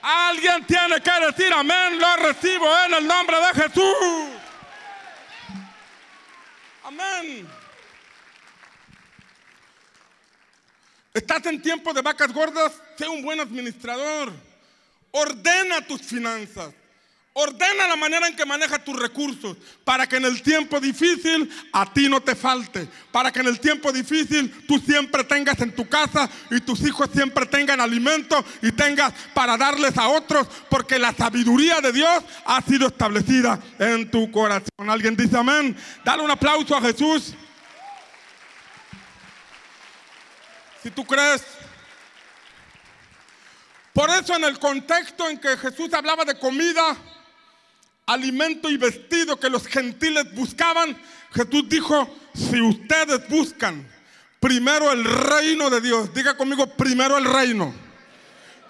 [0.03, 4.29] Alguien tiene que decir amén, lo recibo en el nombre de Jesús.
[6.85, 7.49] Amén.
[11.15, 14.46] Estás en tiempo de vacas gordas, sé un buen administrador.
[15.11, 16.73] Ordena tus finanzas.
[17.39, 21.93] Ordena la manera en que manejas tus recursos para que en el tiempo difícil a
[21.93, 25.87] ti no te falte, para que en el tiempo difícil tú siempre tengas en tu
[25.87, 31.13] casa y tus hijos siempre tengan alimento y tengas para darles a otros, porque la
[31.13, 34.89] sabiduría de Dios ha sido establecida en tu corazón.
[34.89, 35.77] ¿Alguien dice amén?
[36.07, 37.35] Dale un aplauso a Jesús.
[40.83, 41.45] Si tú crees
[43.97, 46.95] por eso en el contexto en que Jesús hablaba de comida,
[48.05, 50.95] alimento y vestido que los gentiles buscaban,
[51.33, 53.89] Jesús dijo, si ustedes buscan
[54.39, 57.73] primero el reino de Dios, diga conmigo primero el reino.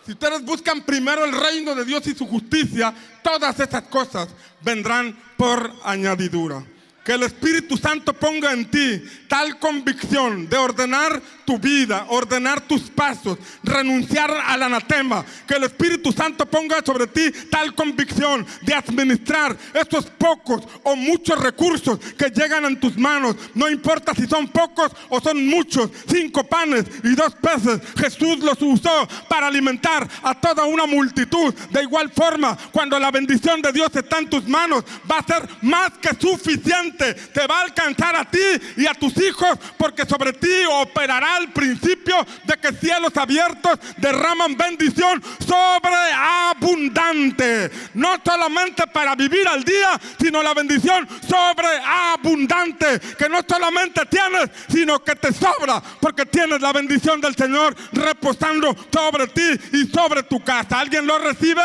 [0.04, 4.28] Si ustedes buscan primero el reino de Dios y su justicia, todas esas cosas
[4.60, 6.64] vendrán por añadidura.
[7.06, 12.90] Que el Espíritu Santo ponga en ti tal convicción de ordenar tu vida, ordenar tus
[12.90, 15.24] pasos, renunciar al anatema.
[15.46, 21.38] Que el Espíritu Santo ponga sobre ti tal convicción de administrar estos pocos o muchos
[21.38, 23.36] recursos que llegan en tus manos.
[23.54, 27.82] No importa si son pocos o son muchos, cinco panes y dos peces.
[27.96, 31.54] Jesús los usó para alimentar a toda una multitud.
[31.70, 35.48] De igual forma, cuando la bendición de Dios está en tus manos, va a ser
[35.62, 38.42] más que suficiente te va a alcanzar a ti
[38.76, 44.56] y a tus hijos, porque sobre ti operará el principio de que cielos abiertos derraman
[44.56, 47.70] bendición sobreabundante.
[47.94, 55.02] No solamente para vivir al día, sino la bendición sobreabundante, que no solamente tienes, sino
[55.02, 60.42] que te sobra, porque tienes la bendición del Señor reposando sobre ti y sobre tu
[60.42, 60.80] casa.
[60.80, 61.62] ¿Alguien lo recibe?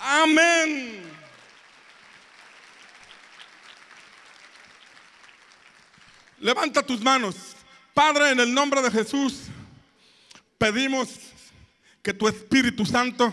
[0.00, 1.01] Amén.
[6.42, 7.36] Levanta tus manos.
[7.94, 9.44] Padre, en el nombre de Jesús,
[10.58, 11.08] pedimos
[12.02, 13.32] que tu Espíritu Santo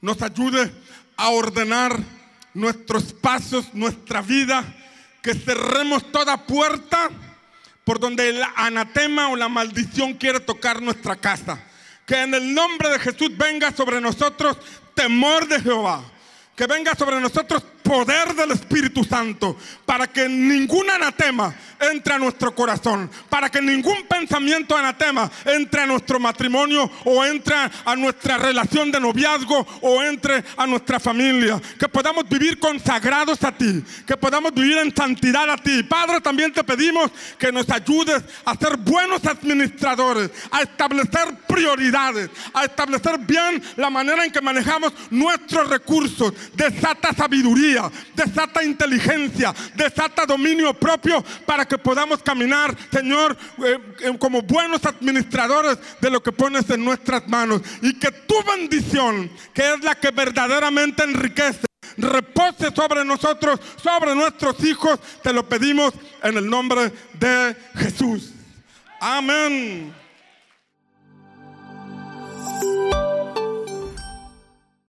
[0.00, 0.72] nos ayude
[1.18, 1.98] a ordenar
[2.54, 4.64] nuestros pasos, nuestra vida,
[5.22, 7.10] que cerremos toda puerta
[7.84, 11.62] por donde el anatema o la maldición quiere tocar nuestra casa.
[12.06, 14.56] Que en el nombre de Jesús venga sobre nosotros
[14.94, 16.02] temor de Jehová.
[16.56, 22.54] Que venga sobre nosotros poder del Espíritu Santo para que ningún anatema entre a nuestro
[22.54, 28.92] corazón, para que ningún pensamiento anatema entre a nuestro matrimonio o entre a nuestra relación
[28.92, 34.54] de noviazgo o entre a nuestra familia, que podamos vivir consagrados a ti, que podamos
[34.54, 35.82] vivir en santidad a ti.
[35.82, 42.66] Padre, también te pedimos que nos ayudes a ser buenos administradores, a establecer prioridades, a
[42.66, 46.32] establecer bien la manera en que manejamos nuestros recursos.
[46.54, 47.79] Desata sabiduría
[48.14, 55.78] desata inteligencia, desata dominio propio para que podamos caminar, Señor, eh, eh, como buenos administradores
[56.00, 57.62] de lo que pones en nuestras manos.
[57.82, 61.66] Y que tu bendición, que es la que verdaderamente enriquece,
[61.96, 64.98] repose sobre nosotros, sobre nuestros hijos.
[65.22, 68.32] Te lo pedimos en el nombre de Jesús.
[69.00, 69.94] Amén.